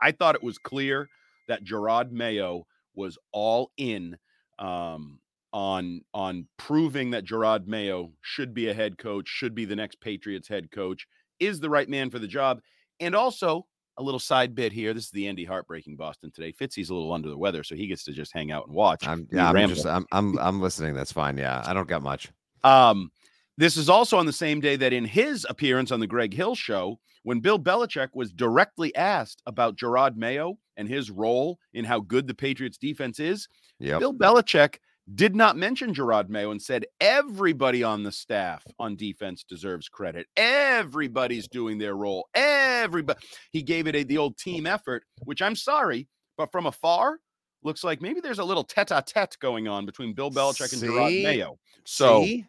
I 0.01 0.11
thought 0.11 0.35
it 0.35 0.43
was 0.43 0.57
clear 0.57 1.09
that 1.47 1.63
Jerod 1.63 2.11
Mayo 2.11 2.65
was 2.95 3.17
all 3.31 3.71
in 3.77 4.17
um, 4.59 5.19
on 5.53 6.01
on 6.13 6.47
proving 6.57 7.11
that 7.11 7.25
Jerod 7.25 7.67
Mayo 7.67 8.11
should 8.21 8.53
be 8.53 8.69
a 8.69 8.73
head 8.73 8.97
coach, 8.97 9.27
should 9.27 9.53
be 9.53 9.65
the 9.65 9.75
next 9.75 9.99
Patriots 10.01 10.47
head 10.47 10.71
coach, 10.71 11.07
is 11.39 11.59
the 11.59 11.69
right 11.69 11.89
man 11.89 12.09
for 12.09 12.19
the 12.19 12.27
job, 12.27 12.61
and 12.99 13.15
also 13.15 13.65
a 13.97 14.03
little 14.03 14.19
side 14.19 14.55
bit 14.55 14.71
here. 14.71 14.93
This 14.93 15.05
is 15.05 15.11
the 15.11 15.27
Andy 15.27 15.43
Hart 15.43 15.67
Breaking 15.67 15.95
Boston 15.95 16.31
today. 16.31 16.53
Fitzy's 16.53 16.89
a 16.89 16.93
little 16.93 17.11
under 17.11 17.29
the 17.29 17.37
weather, 17.37 17.63
so 17.63 17.75
he 17.75 17.87
gets 17.87 18.03
to 18.05 18.13
just 18.13 18.33
hang 18.33 18.51
out 18.51 18.67
and 18.67 18.75
watch. 18.75 19.07
I'm 19.07 19.27
yeah, 19.31 19.49
I'm 19.49 19.69
just 19.69 19.85
I'm 19.85 20.05
I'm 20.11 20.37
I'm 20.39 20.61
listening. 20.61 20.93
That's 20.93 21.11
fine. 21.11 21.37
Yeah, 21.37 21.61
I 21.65 21.73
don't 21.73 21.87
got 21.87 22.01
much. 22.01 22.29
Um, 22.63 23.11
this 23.57 23.77
is 23.77 23.89
also 23.89 24.17
on 24.17 24.25
the 24.25 24.33
same 24.33 24.59
day 24.59 24.75
that 24.75 24.93
in 24.93 25.05
his 25.05 25.45
appearance 25.49 25.91
on 25.91 25.99
the 25.99 26.07
Greg 26.07 26.33
Hill 26.33 26.55
show, 26.55 26.99
when 27.23 27.39
Bill 27.39 27.59
Belichick 27.59 28.09
was 28.13 28.31
directly 28.31 28.95
asked 28.95 29.41
about 29.45 29.77
Jerod 29.77 30.15
Mayo 30.15 30.57
and 30.77 30.87
his 30.87 31.11
role 31.11 31.59
in 31.73 31.85
how 31.85 31.99
good 31.99 32.27
the 32.27 32.33
Patriots 32.33 32.77
defense 32.77 33.19
is, 33.19 33.47
Yep. 33.79 33.99
Bill 33.99 34.13
Belichick 34.13 34.77
did 35.15 35.35
not 35.35 35.57
mention 35.57 35.93
Jerod 35.93 36.29
Mayo 36.29 36.51
and 36.51 36.61
said 36.61 36.85
everybody 36.99 37.83
on 37.83 38.03
the 38.03 38.11
staff 38.11 38.63
on 38.79 38.95
defense 38.95 39.43
deserves 39.43 39.89
credit. 39.89 40.27
Everybody's 40.37 41.47
doing 41.47 41.77
their 41.77 41.95
role. 41.95 42.29
Everybody. 42.35 43.19
He 43.51 43.63
gave 43.63 43.87
it 43.87 43.95
a, 43.95 44.03
the 44.03 44.17
old 44.17 44.37
team 44.37 44.65
effort, 44.67 45.03
which 45.23 45.41
I'm 45.41 45.55
sorry, 45.55 46.07
but 46.37 46.51
from 46.51 46.67
afar 46.67 47.17
looks 47.63 47.83
like 47.83 48.01
maybe 48.01 48.21
there's 48.21 48.39
a 48.39 48.43
little 48.43 48.63
tete-a-tete 48.63 49.37
going 49.39 49.67
on 49.67 49.85
between 49.85 50.13
Bill 50.13 50.31
Belichick 50.31 50.73
and 50.73 50.81
Jerod 50.81 51.23
Mayo. 51.23 51.57
So 51.85 52.23
See? 52.23 52.45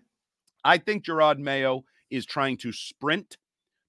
I 0.65 0.79
think 0.79 1.05
Jerod 1.05 1.39
Mayo 1.39 1.85
is 2.11 2.27
trying 2.27 2.57
to 2.59 2.73
sprint 2.73 3.37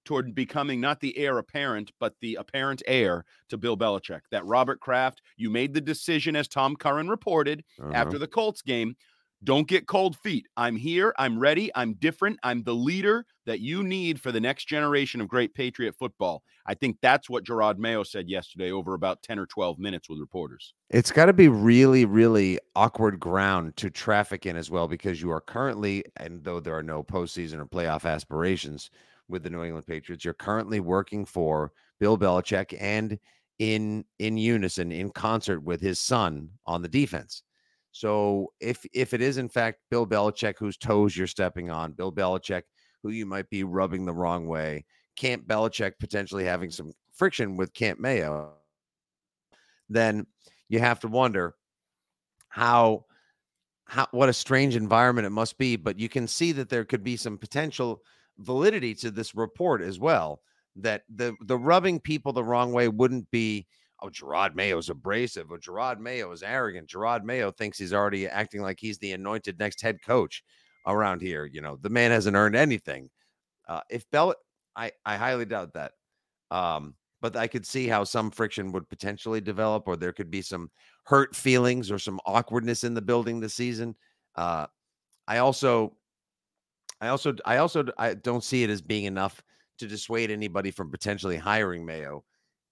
toward 0.04 0.34
becoming 0.34 0.80
not 0.80 1.00
the 1.00 1.16
heir 1.16 1.38
apparent, 1.38 1.90
but 1.98 2.14
the 2.20 2.34
apparent 2.34 2.82
heir 2.86 3.24
to 3.48 3.56
Bill 3.56 3.76
Belichick. 3.76 4.20
That 4.30 4.44
Robert 4.44 4.80
Kraft, 4.80 5.22
you 5.36 5.48
made 5.50 5.72
the 5.72 5.80
decision, 5.80 6.36
as 6.36 6.46
Tom 6.46 6.76
Curran 6.76 7.08
reported 7.08 7.64
Uh-huh. 7.80 7.92
after 7.94 8.18
the 8.18 8.26
Colts 8.28 8.60
game. 8.62 8.96
Don't 9.44 9.68
get 9.68 9.86
cold 9.86 10.16
feet. 10.16 10.46
I'm 10.56 10.74
here. 10.74 11.14
I'm 11.18 11.38
ready. 11.38 11.70
I'm 11.74 11.94
different. 11.94 12.38
I'm 12.42 12.62
the 12.62 12.74
leader 12.74 13.26
that 13.44 13.60
you 13.60 13.82
need 13.82 14.18
for 14.18 14.32
the 14.32 14.40
next 14.40 14.64
generation 14.64 15.20
of 15.20 15.28
great 15.28 15.54
Patriot 15.54 15.94
football. 15.98 16.42
I 16.66 16.72
think 16.72 16.96
that's 17.02 17.28
what 17.28 17.44
Jerod 17.44 17.76
Mayo 17.76 18.04
said 18.04 18.28
yesterday 18.28 18.70
over 18.70 18.94
about 18.94 19.22
10 19.22 19.38
or 19.38 19.44
12 19.44 19.78
minutes 19.78 20.08
with 20.08 20.18
reporters. 20.18 20.72
It's 20.88 21.10
got 21.10 21.26
to 21.26 21.34
be 21.34 21.48
really, 21.48 22.06
really 22.06 22.58
awkward 22.74 23.20
ground 23.20 23.76
to 23.76 23.90
traffic 23.90 24.46
in 24.46 24.56
as 24.56 24.70
well, 24.70 24.88
because 24.88 25.20
you 25.20 25.30
are 25.30 25.42
currently, 25.42 26.04
and 26.16 26.42
though 26.42 26.60
there 26.60 26.76
are 26.76 26.82
no 26.82 27.02
postseason 27.02 27.60
or 27.60 27.66
playoff 27.66 28.10
aspirations 28.10 28.90
with 29.28 29.42
the 29.42 29.50
New 29.50 29.62
England 29.62 29.86
Patriots, 29.86 30.24
you're 30.24 30.32
currently 30.32 30.80
working 30.80 31.26
for 31.26 31.72
Bill 32.00 32.16
Belichick 32.16 32.76
and 32.80 33.18
in 33.58 34.04
in 34.18 34.36
unison, 34.36 34.90
in 34.90 35.10
concert 35.10 35.62
with 35.62 35.80
his 35.80 36.00
son 36.00 36.48
on 36.66 36.80
the 36.82 36.88
defense. 36.88 37.42
So 37.94 38.52
if 38.60 38.84
if 38.92 39.14
it 39.14 39.22
is 39.22 39.38
in 39.38 39.48
fact 39.48 39.78
Bill 39.88 40.04
Belichick 40.04 40.54
whose 40.58 40.76
toes 40.76 41.16
you're 41.16 41.28
stepping 41.28 41.70
on, 41.70 41.92
Bill 41.92 42.10
Belichick 42.10 42.62
who 43.04 43.10
you 43.10 43.24
might 43.24 43.48
be 43.50 43.62
rubbing 43.62 44.04
the 44.04 44.12
wrong 44.12 44.48
way, 44.48 44.84
Camp 45.14 45.46
Belichick 45.46 45.92
potentially 46.00 46.44
having 46.44 46.72
some 46.72 46.92
friction 47.12 47.56
with 47.56 47.72
Camp 47.72 48.00
Mayo, 48.00 48.54
then 49.88 50.26
you 50.68 50.80
have 50.80 50.98
to 51.00 51.08
wonder 51.08 51.54
how 52.48 53.04
how 53.84 54.08
what 54.10 54.28
a 54.28 54.32
strange 54.32 54.74
environment 54.74 55.28
it 55.28 55.30
must 55.30 55.56
be. 55.56 55.76
But 55.76 55.96
you 55.96 56.08
can 56.08 56.26
see 56.26 56.50
that 56.50 56.68
there 56.68 56.84
could 56.84 57.04
be 57.04 57.16
some 57.16 57.38
potential 57.38 58.02
validity 58.38 58.96
to 58.96 59.12
this 59.12 59.36
report 59.36 59.82
as 59.82 60.00
well. 60.00 60.40
That 60.74 61.04
the 61.14 61.36
the 61.42 61.58
rubbing 61.58 62.00
people 62.00 62.32
the 62.32 62.42
wrong 62.42 62.72
way 62.72 62.88
wouldn't 62.88 63.30
be 63.30 63.68
oh 64.04 64.10
Jerod 64.10 64.54
Mayo's 64.54 64.90
abrasive 64.90 65.50
or 65.50 65.58
Jerod 65.58 65.98
Mayo 65.98 66.30
is 66.32 66.42
arrogant. 66.42 66.88
Jerod 66.88 67.24
Mayo 67.24 67.50
thinks 67.50 67.78
he's 67.78 67.92
already 67.92 68.26
acting 68.28 68.60
like 68.60 68.78
he's 68.78 68.98
the 68.98 69.12
anointed 69.12 69.58
next 69.58 69.80
head 69.80 70.02
coach 70.04 70.42
around 70.86 71.22
here. 71.22 71.46
You 71.46 71.60
know 71.60 71.78
the 71.80 71.88
man 71.88 72.10
hasn't 72.10 72.36
earned 72.36 72.56
anything. 72.56 73.10
Uh, 73.68 73.80
if 73.90 74.08
Bell, 74.10 74.34
I 74.76 74.92
I 75.04 75.16
highly 75.16 75.46
doubt 75.46 75.74
that. 75.74 75.92
Um, 76.50 76.94
but 77.22 77.36
I 77.36 77.46
could 77.46 77.64
see 77.64 77.88
how 77.88 78.04
some 78.04 78.30
friction 78.30 78.70
would 78.72 78.86
potentially 78.90 79.40
develop, 79.40 79.84
or 79.86 79.96
there 79.96 80.12
could 80.12 80.30
be 80.30 80.42
some 80.42 80.70
hurt 81.04 81.34
feelings 81.34 81.90
or 81.90 81.98
some 81.98 82.20
awkwardness 82.26 82.84
in 82.84 82.92
the 82.92 83.00
building 83.00 83.40
this 83.40 83.54
season. 83.54 83.96
Uh, 84.36 84.66
I 85.26 85.38
also, 85.38 85.96
I 87.00 87.08
also, 87.08 87.34
I 87.46 87.56
also, 87.56 87.86
I 87.96 88.12
don't 88.12 88.44
see 88.44 88.62
it 88.62 88.68
as 88.68 88.82
being 88.82 89.04
enough 89.04 89.42
to 89.78 89.86
dissuade 89.86 90.30
anybody 90.30 90.70
from 90.70 90.90
potentially 90.90 91.38
hiring 91.38 91.86
Mayo 91.86 92.24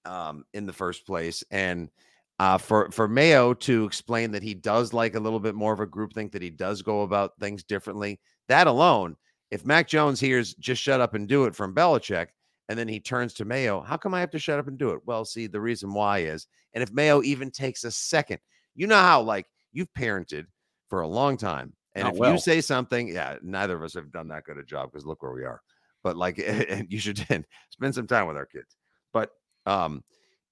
um, 0.05 0.45
in 0.53 0.67
the 0.67 0.73
first 0.73 1.07
place. 1.07 1.45
And 1.51 1.91
uh, 2.39 2.59
for 2.59 2.91
for 2.91 3.07
Mayo 3.07 3.55
to 3.55 3.85
explain 3.85 4.31
that 4.33 4.43
he 4.43 4.55
does 4.55 4.93
like 4.93 5.15
a 5.15 5.21
little 5.21 5.41
bit 5.41 5.55
more 5.55 5.73
of 5.73 5.81
a 5.81 5.87
group 5.87 6.13
think 6.13 6.33
that 6.33 6.43
he 6.43 6.51
does 6.51 6.83
go 6.83 7.03
about 7.03 7.39
things 7.39 7.63
differently. 7.63 8.21
That 8.49 8.67
alone, 8.67 9.17
if 9.51 9.65
Mac 9.65 9.87
Jones 9.87 10.19
hears 10.19 10.55
"just 10.55 10.83
shut 10.83 11.01
up 11.01 11.15
and 11.15 11.29
do 11.29 11.45
it" 11.45 11.55
from 11.55 11.75
Belichick, 11.75 12.29
and 12.69 12.79
then 12.79 12.89
he 12.89 13.01
turns 13.01 13.35
to 13.35 13.45
Mayo. 13.45 13.81
How 13.81 13.97
come 13.97 14.15
I 14.15 14.21
have 14.21 14.31
to 14.31 14.39
shut 14.39 14.59
up 14.59 14.67
and 14.67 14.79
do 14.79 14.91
it? 14.91 15.01
Well, 15.05 15.25
see, 15.25 15.47
the 15.47 15.61
reason 15.61 15.93
why 15.93 16.21
is, 16.21 16.47
and 16.75 16.83
if 16.83 16.93
Mayo 16.93 17.23
even 17.23 17.51
takes 17.51 17.85
a 17.85 17.91
second, 17.91 18.39
you 18.75 18.87
know 18.87 18.97
how 18.97 19.23
like 19.23 19.47
you've 19.73 19.93
parented 19.97 20.47
for 20.89 21.03
a 21.03 21.09
long 21.09 21.37
time. 21.37 21.73
And 21.95 22.05
Not 22.05 22.15
if 22.15 22.19
well. 22.19 22.33
you 22.33 22.39
say 22.39 22.61
something, 22.61 23.09
yeah, 23.09 23.37
neither 23.43 23.77
of 23.77 23.83
us 23.83 23.95
have 23.95 24.11
done 24.13 24.29
that 24.29 24.45
good 24.45 24.59
a 24.59 24.65
job 24.65 24.91
because 24.91 25.07
look 25.07 25.23
where 25.23 25.33
we 25.33 25.45
are. 25.45 25.61
But 26.03 26.17
like, 26.17 26.39
and 26.47 26.91
you 26.91 26.99
should 26.99 27.19
spend 27.71 27.95
some 27.95 28.07
time 28.07 28.27
with 28.27 28.37
our 28.37 28.47
kids. 28.47 28.77
But 29.13 29.31
um, 29.67 30.03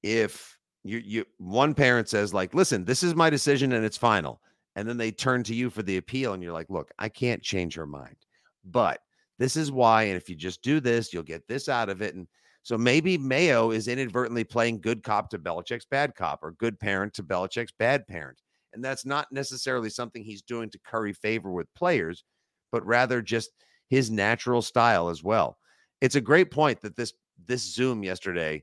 if 0.03 0.57
you 0.85 0.99
you 0.99 1.25
one 1.39 1.75
parent 1.75 2.09
says 2.09 2.33
like, 2.33 2.55
listen, 2.55 2.85
this 2.85 3.03
is 3.03 3.15
my 3.15 3.31
decision 3.31 3.73
and 3.73 3.85
it's 3.85 3.97
final, 3.97 4.41
and 4.77 4.89
then 4.89 4.97
they 4.97 5.11
turn 5.11 5.43
to 5.45 5.55
you 5.55 5.71
for 5.71 5.83
the 5.83 5.97
appeal, 5.97 6.33
and 6.33 6.43
you're 6.43 6.53
like, 6.53 6.71
look, 6.71 6.91
I 6.99 7.09
can't 7.09 7.43
change 7.43 7.75
her 7.75 7.87
mind, 7.87 8.17
but 8.65 9.01
this 9.39 9.57
is 9.57 9.73
why. 9.73 10.05
And 10.05 10.17
if 10.17 10.29
you 10.29 10.37
just 10.37 10.63
do 10.63 10.81
this, 10.81 11.13
you'll 11.13 11.23
get 11.23 11.49
this 11.49 11.69
out 11.69 11.89
of 11.89 12.03
it. 12.03 12.15
And 12.15 12.29
so 12.63 12.77
maybe 12.77 13.17
Mayo 13.17 13.71
is 13.71 13.89
inadvertently 13.89 14.45
playing 14.45 14.83
good 14.83 15.03
cop 15.03 15.31
to 15.31 15.39
Belichick's 15.39 15.87
bad 15.87 16.15
cop 16.15 16.41
or 16.43 16.53
good 16.53 16.79
parent 16.79 17.15
to 17.15 17.23
Belichick's 17.23 17.73
bad 17.79 18.07
parent. 18.07 18.39
And 18.75 18.85
that's 18.85 19.07
not 19.07 19.33
necessarily 19.33 19.89
something 19.89 20.23
he's 20.23 20.43
doing 20.43 20.69
to 20.71 20.79
curry 20.87 21.15
favor 21.15 21.51
with 21.51 21.73
players, 21.75 22.23
but 22.71 22.87
rather 22.87 23.23
just 23.23 23.51
his 23.89 24.11
natural 24.11 24.61
style 24.61 25.09
as 25.09 25.25
well. 25.25 25.57
It's 26.03 26.17
a 26.17 26.21
great 26.21 26.51
point 26.51 26.81
that 26.83 26.95
this 26.95 27.15
this 27.47 27.63
Zoom 27.63 28.05
yesterday 28.05 28.63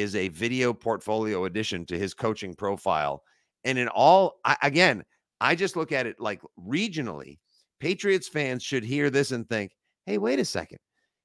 is 0.00 0.14
a 0.14 0.28
video 0.28 0.72
portfolio 0.72 1.44
addition 1.44 1.86
to 1.86 1.98
his 1.98 2.14
coaching 2.14 2.54
profile. 2.54 3.22
And 3.64 3.78
in 3.78 3.88
all, 3.88 4.40
I, 4.44 4.56
again, 4.62 5.04
I 5.40 5.54
just 5.54 5.76
look 5.76 5.92
at 5.92 6.06
it 6.06 6.20
like 6.20 6.40
regionally. 6.58 7.38
Patriots 7.80 8.28
fans 8.28 8.62
should 8.62 8.84
hear 8.84 9.10
this 9.10 9.32
and 9.32 9.48
think, 9.48 9.72
hey, 10.06 10.18
wait 10.18 10.38
a 10.38 10.44
second. 10.44 10.78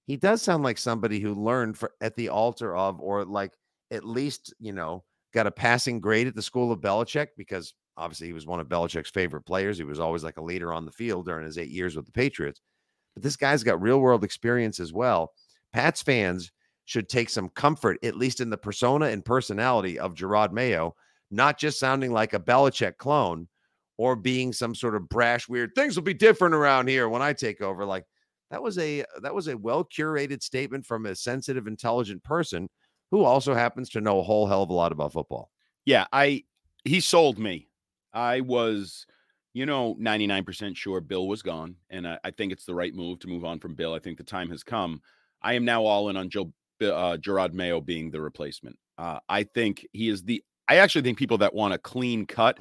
He 0.06 0.18
does 0.18 0.42
sound 0.42 0.64
like 0.64 0.78
somebody 0.78 1.20
who 1.20 1.36
learned 1.36 1.78
for, 1.78 1.92
at 2.02 2.16
the 2.16 2.30
altar 2.30 2.76
of, 2.76 3.00
or 3.00 3.24
like 3.24 3.54
at 3.92 4.04
least, 4.04 4.54
you 4.60 4.74
know, 4.74 5.04
got 5.34 5.48
a 5.48 5.52
passing 5.52 6.00
grade 6.00 6.28
at 6.28 6.36
the 6.36 6.42
school 6.42 6.72
of 6.72 6.82
Belichick 6.82 7.28
because 7.38 7.74
obviously 7.96 8.28
he 8.28 8.34
was 8.34 8.48
one 8.48 8.60
of 8.60 8.68
Belichick's 8.68 9.12
favorite 9.12 9.46
players. 9.46 9.78
He 9.78 9.84
was 9.84 10.00
always 10.00 10.24
like 10.24 10.38
a 10.38 10.44
leader 10.44 10.74
on 10.74 10.86
the 10.86 10.92
field 10.92 11.26
during 11.26 11.46
his 11.46 11.58
eight 11.58 11.70
years 11.70 11.96
with 11.96 12.06
the 12.06 12.12
Patriots. 12.12 12.60
But 13.14 13.24
this 13.24 13.38
guy's 13.38 13.64
got 13.64 13.82
real 13.82 14.00
world 14.00 14.24
experience 14.24 14.80
as 14.80 14.92
well. 14.92 15.32
Pats 15.72 16.02
fans 16.02 16.52
should 16.86 17.10
take 17.10 17.30
some 17.30 17.50
comfort, 17.50 17.98
at 18.04 18.18
least 18.18 18.42
in 18.42 18.50
the 18.50 18.58
persona 18.58 19.08
and 19.08 19.24
personality 19.24 20.00
of 20.00 20.16
Jerod 20.16 20.52
Mayo, 20.52 20.96
not 21.30 21.58
just 21.58 21.80
sounding 21.80 22.12
like 22.12 22.34
a 22.34 22.40
Belichick 22.40 22.98
clone 22.98 23.48
or 23.98 24.16
being 24.16 24.52
some 24.52 24.74
sort 24.74 24.96
of 24.96 25.08
brash, 25.08 25.48
weird 25.48 25.72
things 25.76 25.96
will 25.96 26.04
be 26.04 26.14
different 26.14 26.56
around 26.56 26.88
here 26.88 27.08
when 27.08 27.22
I 27.22 27.34
take 27.34 27.62
over. 27.62 27.86
Like 27.86 28.06
that 28.50 28.62
was 28.62 28.78
a 28.78 29.06
that 29.22 29.34
was 29.34 29.48
a 29.48 29.58
well 29.58 29.86
curated 29.86 30.42
statement 30.42 30.86
from 30.86 31.06
a 31.06 31.16
sensitive, 31.16 31.68
intelligent 31.68 32.24
person 32.24 32.68
who 33.12 33.24
also 33.24 33.54
happens 33.54 33.90
to 33.90 34.02
know 34.02 34.20
a 34.20 34.24
whole 34.24 34.48
hell 34.48 34.64
of 34.64 34.70
a 34.70 34.74
lot 34.74 34.92
about 34.92 35.14
football. 35.14 35.52
Yeah, 35.86 36.06
I 36.12 36.44
he 36.84 37.00
sold 37.00 37.38
me. 37.38 37.68
I 38.14 38.42
was, 38.42 39.06
you 39.54 39.66
know, 39.66 39.96
99% 39.96 40.76
sure 40.76 41.00
Bill 41.00 41.28
was 41.28 41.42
gone. 41.42 41.76
And 41.90 42.08
I, 42.08 42.20
I 42.24 42.32
think 42.32 42.52
it's 42.52 42.66
the 42.66 42.76
right 42.76 42.94
move 42.94 43.20
to 43.20 43.28
move 43.28 43.46
on 43.46 43.60
from 43.60 43.76
Bill. 43.76 43.94
I 43.94 44.00
think 44.00 44.18
the 44.18 44.24
time 44.24 44.50
has 44.50 44.64
come. 44.64 45.02
I 45.42 45.54
am 45.54 45.66
now 45.66 45.86
all 45.86 46.10
in 46.10 46.18
on 46.18 46.30
Joe 46.30 46.52
uh, 46.82 47.18
Jerod 47.18 47.54
Mayo 47.54 47.82
being 47.82 48.12
the 48.12 48.22
replacement. 48.22 48.78
Uh, 48.98 49.20
I 49.30 49.44
think 49.44 49.86
he 49.92 50.10
is 50.10 50.24
the. 50.24 50.44
I 50.68 50.78
actually 50.78 51.02
think 51.02 51.18
people 51.18 51.40
that 51.40 51.54
want 51.54 51.74
a 51.74 51.78
clean 51.78 52.26
cut 52.26 52.58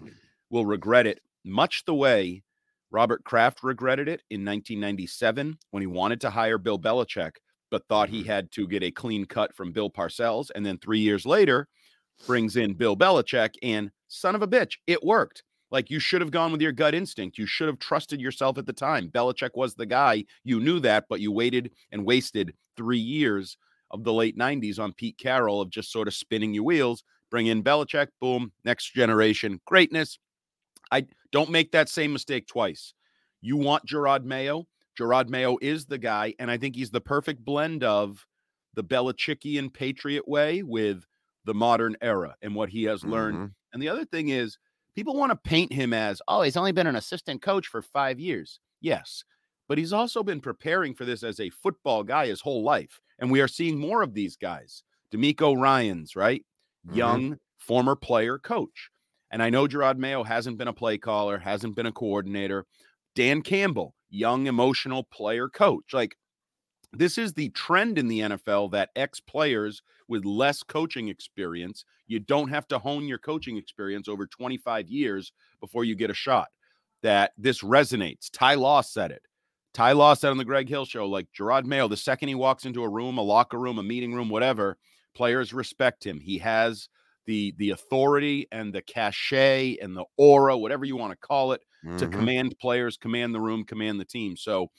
will 0.51 0.67
regret 0.67 1.07
it, 1.07 1.21
much 1.45 1.85
the 1.85 1.95
way 1.95 2.43
Robert 2.91 3.25
Kraft 3.25 3.63
regretted 3.63 4.09
it 4.09 4.23
in 4.31 4.45
1997 4.45 5.59
when 5.71 5.81
he 5.81 5.87
wanted 5.87 6.21
to 6.23 6.31
hire 6.31 6.59
Bill 6.59 6.79
Belichick, 6.79 7.33
but 7.71 7.87
thought 7.89 8.09
he 8.09 8.25
had 8.25 8.51
to 8.53 8.67
get 8.67 8.83
a 8.83 8.91
clean 8.91 9.25
cut 9.27 9.55
from 9.55 9.73
Bill 9.73 9.91
Parcells, 9.91 10.51
and 10.55 10.67
then 10.67 10.79
three 10.79 10.99
years 10.99 11.25
later 11.25 11.69
brings 12.27 12.57
in 12.57 12.75
Bill 12.75 12.97
Belichick, 12.97 13.55
and 13.63 13.91
son 14.09 14.35
of 14.35 14.43
a 14.43 14.49
bitch, 14.49 14.75
it 14.87 15.03
worked. 15.05 15.45
Like 15.71 15.89
you 15.89 16.01
should 16.01 16.21
have 16.21 16.33
gone 16.33 16.51
with 16.51 16.61
your 16.61 16.73
gut 16.73 16.95
instinct. 16.95 17.39
You 17.39 17.47
should 17.47 17.69
have 17.69 17.79
trusted 17.79 18.21
yourself 18.21 18.59
at 18.59 18.67
the 18.67 18.73
time. 18.73 19.09
Belichick 19.09 19.51
was 19.55 19.75
the 19.75 19.87
guy. 19.87 20.25
You 20.43 20.59
knew 20.59 20.81
that, 20.81 21.05
but 21.09 21.21
you 21.21 21.31
waited 21.31 21.71
and 21.93 22.05
wasted 22.05 22.55
three 22.77 22.99
years 22.99 23.57
of 23.91 24.05
the 24.05 24.13
late 24.13 24.37
90s 24.37 24.79
on 24.79 24.93
Pete 24.93 25.19
Carroll 25.19 25.61
of 25.61 25.71
just 25.71 25.91
sort 25.93 26.09
of 26.09 26.15
spinning 26.15 26.55
your 26.55 26.65
wheels. 26.65 27.05
Bring 27.31 27.47
in 27.47 27.63
Belichick, 27.63 28.09
boom, 28.21 28.53
next 28.65 28.93
generation 28.93 29.61
greatness. 29.65 30.19
I 30.91 31.07
don't 31.33 31.51
make 31.51 31.73
that 31.73 31.89
same 31.89 32.13
mistake 32.13 32.47
twice. 32.47 32.95
You 33.41 33.57
want 33.57 33.87
Jerod 33.87 34.25
Mayo. 34.25 34.67
Jerod 34.99 35.29
Mayo 35.29 35.57
is 35.63 35.87
the 35.87 35.99
guy, 35.99 36.35
and 36.39 36.51
I 36.51 36.59
think 36.59 36.75
he's 36.77 36.91
the 36.91 37.01
perfect 37.01 37.45
blend 37.45 37.85
of 37.85 38.27
the 38.75 38.85
Belichickian 38.85 39.73
Patriot 39.73 40.27
way 40.29 40.63
with 40.63 41.05
the 41.45 41.55
modern 41.55 41.97
era 42.03 42.37
and 42.43 42.55
what 42.55 42.69
he 42.69 42.85
has 42.85 43.05
learned. 43.05 43.39
Mhm. 43.39 43.55
And 43.73 43.83
the 43.83 43.89
other 43.89 44.05
thing 44.05 44.29
is, 44.29 44.59
people 44.95 45.17
want 45.17 45.31
to 45.31 45.37
paint 45.37 45.73
him 45.73 45.93
as, 45.93 46.21
oh, 46.29 46.43
he's 46.43 46.57
only 46.57 46.73
been 46.73 46.87
an 46.87 46.97
assistant 46.97 47.41
coach 47.41 47.67
for 47.69 47.81
five 47.81 48.21
years. 48.21 48.61
Yes, 48.81 49.25
but 49.69 49.79
he's 49.79 49.93
also 49.93 50.23
been 50.23 50.41
preparing 50.41 50.95
for 50.95 51.05
this 51.05 51.23
as 51.23 51.41
a 51.41 51.51
football 51.51 52.03
guy 52.03 52.27
his 52.27 52.41
whole 52.41 52.63
life. 52.63 53.01
And 53.21 53.31
we 53.31 53.41
are 53.41 53.49
seeing 53.49 53.79
more 53.79 54.03
of 54.03 54.15
these 54.15 54.37
guys. 54.37 54.83
DeMeco 55.13 55.57
Ryans, 55.57 56.17
right? 56.17 56.45
Mhm. 56.89 56.97
Young, 56.97 57.39
former 57.59 57.97
player, 57.97 58.39
coach. 58.39 58.91
And 59.31 59.43
I 59.43 59.51
know 59.51 59.69
Jerod 59.69 59.99
Mayo 59.99 60.25
hasn't 60.25 60.59
been 60.59 60.69
a 60.69 60.73
play 60.73 60.99
caller, 60.99 61.39
hasn't 61.39 61.77
been 61.77 61.87
a 61.87 61.93
coordinator. 61.93 62.67
Dan 63.15 63.43
Campbell, 63.43 63.95
young, 64.09 64.47
emotional 64.47 65.05
player, 65.05 65.49
coach. 65.49 65.93
Like, 65.93 66.17
this 66.93 67.19
is 67.19 67.35
the 67.35 67.51
trend 67.51 67.99
in 67.99 68.09
the 68.09 68.21
NFL 68.21 68.69
that 68.71 68.91
ex 68.97 69.21
players 69.21 69.83
with 70.09 70.25
less 70.25 70.63
coaching 70.65 71.09
experience, 71.09 71.85
you 72.09 72.19
don't 72.19 72.49
have 72.49 72.67
to 72.69 72.79
hone 72.81 73.07
your 73.07 73.19
coaching 73.19 73.57
experience 73.57 74.09
over 74.09 74.27
25 74.27 74.89
years 74.89 75.33
before 75.61 75.85
you 75.85 75.95
get 75.95 76.11
a 76.11 76.15
shot. 76.15 76.49
That 77.03 77.33
this 77.39 77.63
resonates. 77.63 78.29
Ty 78.33 78.55
Law 78.57 78.81
said 78.83 79.13
it. 79.13 79.23
Ty 79.73 79.93
Law 79.93 80.15
said 80.15 80.31
on 80.31 80.37
the 80.37 80.45
Greg 80.45 80.69
Hill 80.69 80.85
show, 80.85 81.07
like 81.07 81.29
Jerod 81.33 81.65
Mayo, 81.65 81.87
the 81.89 81.97
second 81.97 82.29
he 82.29 82.35
walks 82.35 82.65
into 82.65 82.83
a 82.83 82.89
room, 82.89 83.19
a 83.19 83.23
locker 83.23 83.59
room, 83.59 83.79
a 83.79 83.83
meeting 83.83 84.13
room, 84.13 84.29
whatever, 84.29 84.79
players 85.15 85.55
respect 85.55 86.05
him. 86.05 86.19
He 86.21 86.39
has 86.39 86.89
the 87.27 87.55
the 87.59 87.71
authority 87.71 88.47
and 88.51 88.73
the 88.75 88.83
cachet 88.83 89.77
and 89.81 89.97
the 89.97 90.05
aura, 90.17 90.57
whatever 90.59 90.85
you 90.85 90.97
want 90.97 91.13
to 91.13 91.17
call 91.27 91.53
it, 91.53 91.63
to 91.99 92.07
Mhm. 92.07 92.13
command 92.13 92.55
players, 92.61 92.97
command 92.97 93.35
the 93.35 93.41
room, 93.41 93.65
command 93.65 94.01
the 94.01 94.05
team. 94.05 94.37
So 94.37 94.71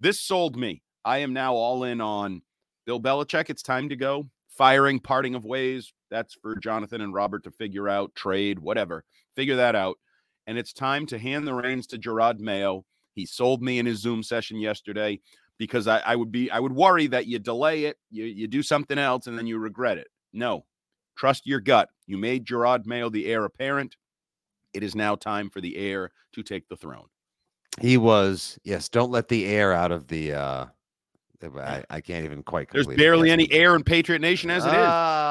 this 0.00 0.20
sold 0.20 0.56
me. 0.56 0.82
I 1.04 1.18
am 1.18 1.32
now 1.32 1.54
all 1.54 1.84
in 1.84 2.00
on 2.00 2.42
Bill 2.86 3.00
Belichick. 3.00 3.50
It's 3.50 3.62
time 3.62 3.88
to 3.90 3.96
go. 3.96 4.30
Firing, 4.48 4.98
parting 4.98 5.34
of 5.34 5.44
ways. 5.44 5.92
That's 6.10 6.34
for 6.34 6.56
Jonathan 6.56 7.00
and 7.00 7.12
Robert 7.12 7.44
to 7.44 7.50
figure 7.50 7.88
out, 7.88 8.14
trade, 8.14 8.58
whatever. 8.58 9.04
Figure 9.36 9.56
that 9.56 9.74
out. 9.76 9.98
And 10.46 10.56
it's 10.56 10.72
time 10.72 11.04
to 11.06 11.18
hand 11.18 11.46
the 11.46 11.54
reins 11.54 11.86
to 11.88 11.98
Jerod 11.98 12.38
Mayo. 12.38 12.84
He 13.18 13.26
sold 13.26 13.62
me 13.62 13.80
in 13.80 13.86
his 13.86 13.98
Zoom 13.98 14.22
session 14.22 14.58
yesterday 14.60 15.18
because 15.58 15.88
I, 15.88 15.98
I 16.06 16.14
would 16.14 16.30
be 16.30 16.52
I 16.52 16.60
would 16.60 16.70
worry 16.70 17.08
that 17.08 17.26
you 17.26 17.40
delay 17.40 17.86
it, 17.86 17.98
you, 18.12 18.24
you 18.24 18.46
do 18.46 18.62
something 18.62 18.96
else, 18.96 19.26
and 19.26 19.36
then 19.36 19.44
you 19.44 19.58
regret 19.58 19.98
it. 19.98 20.06
No. 20.32 20.64
Trust 21.16 21.44
your 21.44 21.58
gut. 21.58 21.88
You 22.06 22.16
made 22.16 22.46
Jerod 22.46 22.86
Mayo 22.86 23.10
the 23.10 23.26
heir 23.26 23.44
apparent. 23.44 23.96
It 24.72 24.84
is 24.84 24.94
now 24.94 25.16
time 25.16 25.50
for 25.50 25.60
the 25.60 25.76
heir 25.76 26.12
to 26.34 26.44
take 26.44 26.68
the 26.68 26.76
throne. 26.76 27.06
He 27.80 27.96
was, 27.96 28.56
yes, 28.62 28.88
don't 28.88 29.10
let 29.10 29.26
the 29.26 29.46
air 29.46 29.72
out 29.72 29.90
of 29.90 30.06
the 30.06 30.34
uh 30.34 30.66
I, 31.42 31.84
I 31.90 32.00
can't 32.00 32.24
even 32.24 32.44
quite 32.44 32.68
There's 32.70 32.84
complete 32.84 33.02
it. 33.02 33.04
barely 33.04 33.30
any 33.30 33.50
air 33.52 33.74
in 33.74 33.82
Patriot 33.82 34.20
Nation 34.20 34.48
as 34.50 34.64
it 34.64 34.70
is. 34.70 34.74
Ah, 34.76 35.27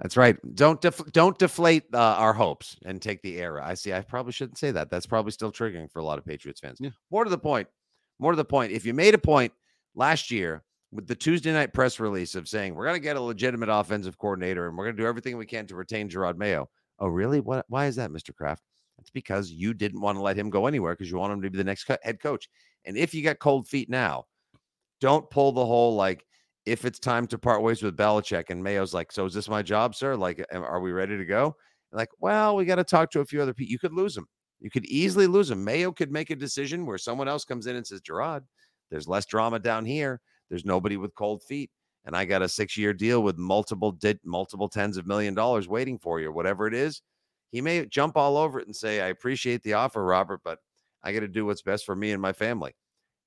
That's 0.00 0.16
right. 0.16 0.36
Don't 0.54 0.80
def- 0.80 1.12
don't 1.12 1.38
deflate 1.38 1.84
uh, 1.94 1.98
our 1.98 2.34
hopes 2.34 2.76
and 2.84 3.00
take 3.00 3.22
the 3.22 3.38
era. 3.38 3.62
I 3.64 3.74
see. 3.74 3.94
I 3.94 4.02
probably 4.02 4.32
shouldn't 4.32 4.58
say 4.58 4.70
that. 4.72 4.90
That's 4.90 5.06
probably 5.06 5.32
still 5.32 5.50
triggering 5.50 5.90
for 5.90 6.00
a 6.00 6.04
lot 6.04 6.18
of 6.18 6.24
Patriots 6.24 6.60
fans. 6.60 6.78
Yeah. 6.80 6.90
More 7.10 7.24
to 7.24 7.30
the 7.30 7.38
point. 7.38 7.68
More 8.18 8.32
to 8.32 8.36
the 8.36 8.44
point. 8.44 8.72
If 8.72 8.84
you 8.84 8.92
made 8.92 9.14
a 9.14 9.18
point 9.18 9.52
last 9.94 10.30
year 10.30 10.64
with 10.92 11.06
the 11.06 11.14
Tuesday 11.14 11.52
night 11.52 11.72
press 11.72 11.98
release 11.98 12.34
of 12.34 12.48
saying 12.48 12.74
we're 12.74 12.84
going 12.84 12.96
to 12.96 13.02
get 13.02 13.16
a 13.16 13.20
legitimate 13.20 13.70
offensive 13.70 14.18
coordinator 14.18 14.68
and 14.68 14.76
we're 14.76 14.84
going 14.84 14.96
to 14.96 15.02
do 15.02 15.08
everything 15.08 15.38
we 15.38 15.46
can 15.46 15.66
to 15.66 15.76
retain 15.76 16.10
Jerod 16.10 16.36
Mayo. 16.36 16.68
Oh, 16.98 17.08
really? 17.08 17.40
What? 17.40 17.64
Why 17.68 17.86
is 17.86 17.96
that, 17.96 18.10
Mr. 18.10 18.34
Kraft? 18.34 18.62
It's 18.98 19.10
because 19.10 19.50
you 19.50 19.74
didn't 19.74 20.00
want 20.00 20.16
to 20.16 20.22
let 20.22 20.36
him 20.36 20.50
go 20.50 20.66
anywhere 20.66 20.94
because 20.94 21.10
you 21.10 21.18
want 21.18 21.32
him 21.32 21.42
to 21.42 21.50
be 21.50 21.58
the 21.58 21.64
next 21.64 21.84
co- 21.84 21.98
head 22.02 22.20
coach. 22.20 22.48
And 22.84 22.96
if 22.96 23.14
you 23.14 23.22
got 23.22 23.38
cold 23.38 23.68
feet 23.68 23.90
now, 23.90 24.24
don't 25.00 25.28
pull 25.28 25.52
the 25.52 25.64
whole 25.64 25.94
like 25.96 26.24
if 26.66 26.84
it's 26.84 26.98
time 26.98 27.26
to 27.28 27.38
part 27.38 27.62
ways 27.62 27.82
with 27.82 27.96
Belichick 27.96 28.50
and 28.50 28.62
Mayo's 28.62 28.92
like, 28.92 29.12
so 29.12 29.24
is 29.24 29.32
this 29.32 29.48
my 29.48 29.62
job, 29.62 29.94
sir? 29.94 30.16
Like, 30.16 30.44
are 30.52 30.80
we 30.80 30.92
ready 30.92 31.16
to 31.16 31.24
go? 31.24 31.56
Like, 31.92 32.08
well, 32.18 32.56
we 32.56 32.64
got 32.64 32.76
to 32.76 32.84
talk 32.84 33.10
to 33.12 33.20
a 33.20 33.24
few 33.24 33.40
other 33.40 33.54
people. 33.54 33.70
You 33.70 33.78
could 33.78 33.92
lose 33.92 34.16
him. 34.16 34.26
You 34.60 34.70
could 34.70 34.84
easily 34.86 35.26
lose 35.26 35.50
him. 35.50 35.62
Mayo 35.62 35.92
could 35.92 36.10
make 36.10 36.30
a 36.30 36.36
decision 36.36 36.84
where 36.84 36.98
someone 36.98 37.28
else 37.28 37.44
comes 37.44 37.66
in 37.66 37.76
and 37.76 37.86
says, 37.86 38.00
Jerod, 38.00 38.42
there's 38.90 39.06
less 39.06 39.26
drama 39.26 39.60
down 39.60 39.84
here. 39.84 40.20
There's 40.50 40.64
nobody 40.64 40.96
with 40.96 41.14
cold 41.14 41.42
feet. 41.42 41.70
And 42.04 42.16
I 42.16 42.24
got 42.24 42.42
a 42.42 42.48
six 42.48 42.76
year 42.76 42.92
deal 42.92 43.22
with 43.22 43.36
multiple 43.36 43.96
multiple 44.24 44.68
tens 44.68 44.96
of 44.96 45.06
million 45.06 45.34
dollars 45.34 45.68
waiting 45.68 45.98
for 45.98 46.20
you, 46.20 46.32
whatever 46.32 46.66
it 46.66 46.74
is. 46.74 47.02
He 47.50 47.60
may 47.60 47.84
jump 47.86 48.16
all 48.16 48.36
over 48.36 48.60
it 48.60 48.66
and 48.66 48.74
say, 48.74 49.00
I 49.00 49.08
appreciate 49.08 49.62
the 49.62 49.74
offer, 49.74 50.04
Robert, 50.04 50.40
but 50.44 50.58
I 51.02 51.12
got 51.12 51.20
to 51.20 51.28
do 51.28 51.46
what's 51.46 51.62
best 51.62 51.84
for 51.84 51.94
me 51.96 52.12
and 52.12 52.20
my 52.20 52.32
family. 52.32 52.74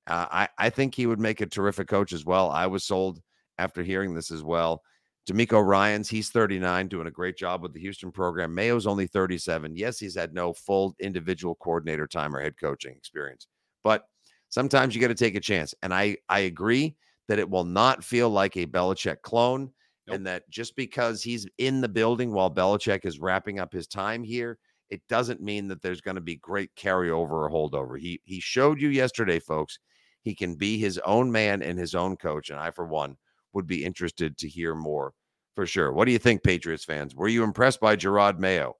Uh, 0.06 0.26
I, 0.30 0.48
I 0.58 0.70
think 0.70 0.94
he 0.94 1.06
would 1.06 1.20
make 1.20 1.40
a 1.40 1.46
terrific 1.46 1.88
coach 1.88 2.12
as 2.12 2.24
well. 2.24 2.50
I 2.50 2.66
was 2.66 2.84
sold 2.84 3.20
after 3.60 3.82
hearing 3.82 4.14
this 4.14 4.30
as 4.30 4.42
well. 4.42 4.82
DeMeco 5.28 5.64
Ryans, 5.64 6.08
he's 6.08 6.30
39, 6.30 6.88
doing 6.88 7.06
a 7.06 7.10
great 7.10 7.36
job 7.36 7.62
with 7.62 7.72
the 7.74 7.80
Houston 7.80 8.10
program. 8.10 8.54
Mayo's 8.54 8.86
only 8.86 9.06
37. 9.06 9.76
Yes, 9.76 9.98
he's 9.98 10.16
had 10.16 10.32
no 10.32 10.52
full 10.52 10.94
individual 10.98 11.54
coordinator 11.56 12.06
time 12.06 12.34
or 12.34 12.40
head 12.40 12.54
coaching 12.58 12.96
experience, 12.96 13.46
but 13.84 14.04
sometimes 14.48 14.94
you 14.94 15.00
got 15.00 15.08
to 15.08 15.14
take 15.14 15.36
a 15.36 15.40
chance. 15.40 15.74
And 15.82 15.92
I 15.92 16.16
I 16.28 16.40
agree 16.40 16.96
that 17.28 17.38
it 17.38 17.48
will 17.48 17.64
not 17.64 18.02
feel 18.02 18.30
like 18.30 18.56
a 18.56 18.66
Belichick 18.66 19.20
clone, 19.22 19.70
Nope. 20.06 20.16
and 20.16 20.26
that 20.26 20.48
just 20.50 20.74
because 20.74 21.22
he's 21.22 21.46
in 21.58 21.80
the 21.82 21.88
building 21.88 22.32
while 22.32 22.52
Belichick 22.52 23.04
is 23.04 23.20
wrapping 23.20 23.60
up 23.60 23.72
his 23.72 23.86
time 23.86 24.24
here, 24.24 24.58
it 24.88 25.02
doesn't 25.08 25.40
mean 25.42 25.68
that 25.68 25.82
there's 25.82 26.00
going 26.00 26.16
to 26.16 26.20
be 26.22 26.36
great 26.36 26.74
carryover 26.76 27.30
or 27.30 27.50
holdover. 27.50 28.00
He 28.00 28.20
he 28.24 28.40
showed 28.40 28.80
you 28.80 28.88
yesterday, 28.88 29.38
folks. 29.38 29.78
He 30.22 30.34
can 30.34 30.54
be 30.56 30.78
his 30.78 30.98
own 31.04 31.30
man 31.30 31.62
and 31.62 31.78
his 31.78 31.94
own 31.94 32.16
coach, 32.16 32.50
and 32.50 32.58
I, 32.58 32.70
for 32.72 32.86
one, 32.86 33.16
would 33.52 33.66
be 33.66 33.84
interested 33.84 34.36
to 34.38 34.48
hear 34.48 34.74
more 34.74 35.12
for 35.54 35.66
sure. 35.66 35.92
What 35.92 36.04
do 36.06 36.12
you 36.12 36.18
think, 36.18 36.42
Patriots 36.42 36.84
fans? 36.84 37.14
Were 37.14 37.28
you 37.28 37.42
impressed 37.44 37.80
by 37.80 37.96
Jerod 37.96 38.38
Mayo? 38.38 38.76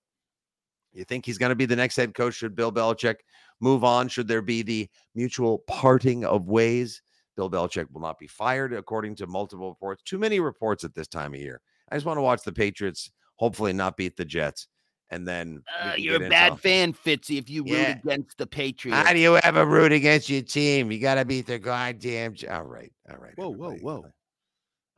You 0.92 1.04
think 1.04 1.24
he's 1.24 1.38
going 1.38 1.50
to 1.50 1.56
be 1.56 1.66
the 1.66 1.76
next 1.76 1.96
head 1.96 2.14
coach? 2.14 2.34
Should 2.34 2.56
Bill 2.56 2.72
Belichick 2.72 3.16
move 3.60 3.84
on? 3.84 4.08
Should 4.08 4.26
there 4.28 4.42
be 4.42 4.62
the 4.62 4.88
mutual 5.14 5.58
parting 5.66 6.24
of 6.24 6.46
ways? 6.48 7.02
Bill 7.36 7.48
Belichick 7.50 7.86
will 7.92 8.00
not 8.00 8.18
be 8.18 8.26
fired, 8.26 8.72
according 8.72 9.14
to 9.16 9.26
multiple 9.26 9.68
reports. 9.68 10.02
Too 10.02 10.18
many 10.18 10.40
reports 10.40 10.82
at 10.84 10.94
this 10.94 11.06
time 11.08 11.32
of 11.34 11.40
year. 11.40 11.60
I 11.90 11.96
just 11.96 12.06
want 12.06 12.18
to 12.18 12.22
watch 12.22 12.42
the 12.42 12.52
Patriots 12.52 13.10
hopefully 13.36 13.72
not 13.72 13.96
beat 13.96 14.16
the 14.16 14.24
Jets. 14.24 14.66
And 15.12 15.26
then 15.26 15.62
Uh, 15.80 15.94
you're 15.96 16.24
a 16.24 16.28
bad 16.28 16.52
into- 16.52 16.62
fan, 16.62 16.92
Fitzy, 16.92 17.38
if 17.38 17.48
you 17.50 17.64
root 17.64 17.98
against 18.04 18.38
the 18.38 18.46
Patriots. 18.46 18.96
How 19.06 19.12
do 19.12 19.18
you 19.18 19.36
ever 19.38 19.64
root 19.66 19.90
against 19.92 20.28
your 20.28 20.42
team? 20.42 20.92
You 20.92 20.98
got 21.00 21.16
to 21.16 21.24
beat 21.24 21.46
the 21.46 21.58
goddamn. 21.58 22.34
J- 22.34 22.46
All 22.48 22.62
right, 22.64 22.92
all 23.10 23.16
right. 23.16 23.32
Whoa, 23.36 23.48
whoa, 23.50 23.74
whoa. 23.76 24.04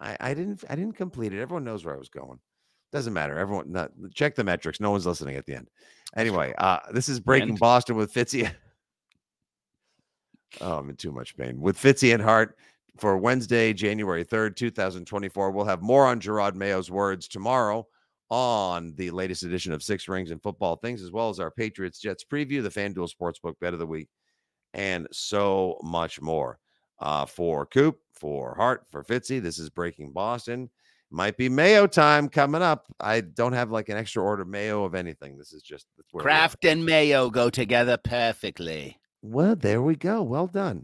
I, 0.02 0.16
I 0.21 0.35
didn't 0.35 0.64
I 0.68 0.75
didn't 0.75 0.97
complete 0.97 1.32
it. 1.32 1.40
Everyone 1.40 1.64
knows 1.64 1.85
where 1.85 1.94
I 1.94 1.99
was 1.99 2.11
going. 2.11 2.38
Doesn't 2.90 3.14
matter. 3.14 3.38
Everyone 3.38 3.73
not, 3.73 3.90
check 4.12 4.35
the 4.35 4.44
metrics. 4.44 4.80
No 4.80 4.90
one's 4.90 5.06
listening 5.06 5.37
at 5.37 5.47
the 5.47 5.54
end. 5.54 5.68
Anyway, 6.16 6.52
uh 6.59 6.80
this 6.92 7.09
is 7.09 7.21
breaking 7.21 7.50
And- 7.50 7.59
Boston 7.59 7.97
with 7.97 8.12
Fitzy. 8.12 8.50
oh, 10.60 10.78
I'm 10.78 10.91
in 10.91 10.97
too 10.97 11.12
much 11.12 11.36
pain. 11.36 11.60
With 11.60 11.78
Fitzy 11.78 12.12
and 12.12 12.23
Hart 12.23 12.56
for 12.99 13.17
Wednesday, 13.17 13.73
January 13.73 14.25
3rd, 14.25 14.56
2024. 14.56 15.50
We'll 15.50 15.65
have 15.65 15.80
more 15.80 16.06
on 16.06 16.21
Jerod 16.21 16.54
Mayo's 16.54 16.91
words 16.91 17.28
tomorrow 17.28 17.86
on 18.28 18.95
the 18.97 19.10
latest 19.10 19.45
edition 19.45 19.73
of 19.73 19.82
Six 19.82 20.08
Rings 20.08 20.30
and 20.30 20.43
Football 20.43 20.76
Things, 20.76 21.02
as 21.02 21.12
well 21.12 21.28
as 21.28 21.41
our 21.41 21.50
Patriots 21.50 22.00
Jets 22.00 22.25
preview, 22.25 22.62
the 22.62 22.71
FanDuel 22.71 23.10
Sportsbook 23.10 23.54
Bet 23.60 23.73
of 23.73 23.78
the 23.78 23.86
Week, 23.86 24.08
and 24.75 25.06
so 25.12 25.78
much 25.82 26.21
more. 26.21 26.58
Uh, 27.02 27.26
for 27.26 27.67
Coop, 27.67 27.99
for 28.12 28.54
Hart, 28.54 28.86
for 28.93 29.02
Fitzy, 29.02 29.43
this 29.43 29.58
is 29.58 29.69
Breaking 29.69 30.12
Boston. 30.12 30.71
Might 31.10 31.36
be 31.36 31.49
Mayo 31.49 31.88
time 31.88 32.28
coming 32.28 32.62
up. 32.62 32.86
I 33.00 33.21
don't 33.21 33.52
have 33.52 33.73
like 33.73 33.88
an 33.88 33.97
extra 33.99 34.23
order 34.23 34.45
Mayo 34.45 34.84
of 34.84 34.95
anything. 34.95 35.36
This 35.36 35.52
is 35.52 35.62
just 35.62 35.86
that's 35.97 36.08
where 36.12 36.25
we 36.25 36.30
are. 36.30 36.32
Kraft 36.32 36.65
and 36.65 36.86
Mayo 36.86 37.28
go 37.28 37.50
together 37.50 37.99
perfectly. 37.99 38.99
Well, 39.21 39.56
there 39.56 39.82
we 39.82 39.97
go. 39.97 40.23
Well 40.23 40.47
done. 40.47 40.80